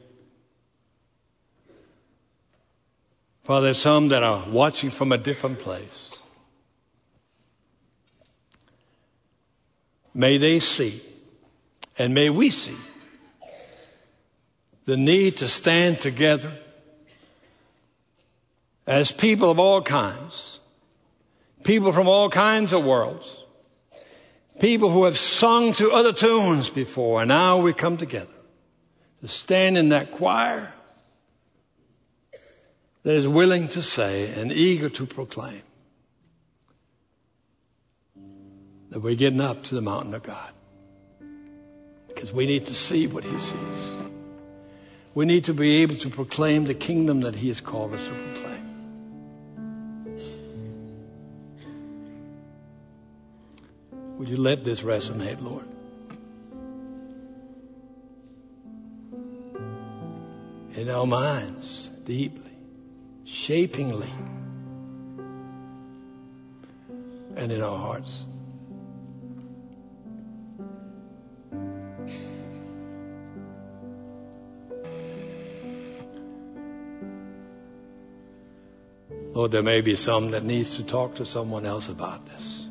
Father, 3.46 3.66
there's 3.66 3.78
some 3.78 4.08
that 4.08 4.24
are 4.24 4.44
watching 4.50 4.90
from 4.90 5.12
a 5.12 5.20
different 5.20 5.60
place. 5.60 6.18
May 10.16 10.40
they 10.40 10.58
see, 10.58 11.00
and 12.00 12.12
may 12.12 12.32
we 12.32 12.50
see, 12.50 12.76
the 14.86 14.98
need 14.98 15.38
to 15.38 15.48
stand 15.48 16.02
together 16.02 16.52
as 18.88 19.12
people 19.12 19.52
of 19.52 19.60
all 19.60 19.84
kinds, 19.84 20.60
people 21.64 21.92
from 21.92 22.08
all 22.08 22.32
kinds 22.32 22.74
of 22.74 22.84
worlds, 22.84 23.44
people 24.60 24.90
who 24.90 25.04
have 25.04 25.18
sung 25.18 25.72
to 25.74 25.92
other 25.92 26.14
tunes 26.14 26.70
before, 26.70 27.22
and 27.22 27.30
now 27.30 27.60
we 27.60 27.74
come 27.74 27.98
together 27.98 28.34
to 29.22 29.28
stand 29.28 29.78
in 29.78 29.90
that 29.90 30.12
choir 30.12 30.74
that 33.06 33.16
is 33.16 33.28
willing 33.28 33.68
to 33.68 33.84
say 33.84 34.34
and 34.34 34.52
eager 34.52 34.90
to 34.90 35.06
proclaim 35.06 35.62
that 38.90 39.00
we're 39.00 39.16
getting 39.16 39.40
up 39.40 39.64
to 39.64 39.76
the 39.76 39.82
mountain 39.82 40.16
of 40.16 40.24
God. 40.24 40.52
Because 42.08 42.34
we 42.34 42.48
need 42.48 42.66
to 42.66 42.74
see 42.74 43.06
what 43.06 43.24
He 43.24 43.38
sees. 43.38 43.94
We 45.14 45.26
need 45.26 45.44
to 45.44 45.54
be 45.54 45.84
able 45.84 45.98
to 45.98 46.10
proclaim 46.10 46.64
the 46.64 46.74
kingdom 46.74 47.22
that 47.22 47.36
He 47.36 47.50
has 47.50 47.62
called 47.62 47.94
us 47.94 48.08
to 48.08 48.14
proclaim. 48.16 48.66
Would 54.18 54.30
you 54.30 54.38
let 54.38 54.64
this 54.64 54.82
resonate, 54.82 55.44
Lord? 55.44 55.68
In 60.76 60.90
our 60.90 61.06
minds, 61.06 61.92
deeply, 62.04 62.45
shapingly, 63.26 64.12
and 67.36 67.52
in 67.52 67.62
our 67.62 67.78
hearts. 67.78 68.26
Lord, 79.34 79.52
there 79.52 79.64
may 79.64 79.82
be 79.82 79.98
some 79.98 80.32
that 80.32 80.46
needs 80.46 80.78
to 80.78 80.84
talk 80.84 81.16
to 81.16 81.26
someone 81.26 81.66
else 81.66 81.90
about 81.90 82.26
this. 82.26 82.68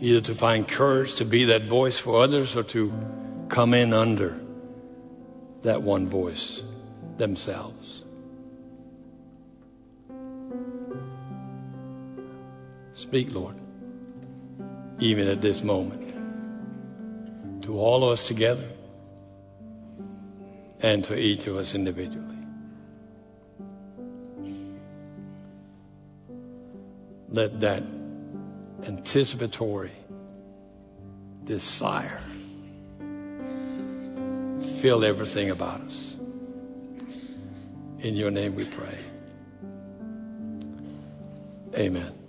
Either 0.00 0.20
to 0.22 0.34
find 0.34 0.66
courage 0.66 1.14
to 1.16 1.24
be 1.24 1.44
that 1.44 1.66
voice 1.66 2.00
for 2.00 2.20
others 2.20 2.56
or 2.56 2.64
to 2.64 2.92
come 3.48 3.72
in 3.72 3.92
under 3.92 4.40
that 5.62 5.82
one 5.82 6.08
voice 6.08 6.62
themselves. 7.16 7.99
Speak, 13.10 13.34
Lord, 13.34 13.56
even 15.00 15.28
at 15.28 15.42
this 15.42 15.62
moment, 15.62 16.14
to 17.64 17.76
all 17.76 18.04
of 18.04 18.12
us 18.12 18.26
together 18.26 18.66
and 20.80 21.04
to 21.04 21.18
each 21.18 21.46
of 21.46 21.56
us 21.56 21.74
individually. 21.74 22.30
let 27.30 27.60
that 27.60 27.82
anticipatory 28.86 29.92
desire 31.44 32.20
fill 34.80 35.04
everything 35.04 35.50
about 35.50 35.80
us. 35.80 36.16
In 38.00 38.16
your 38.16 38.30
name 38.30 38.54
we 38.54 38.64
pray. 38.64 38.98
Amen. 41.76 42.19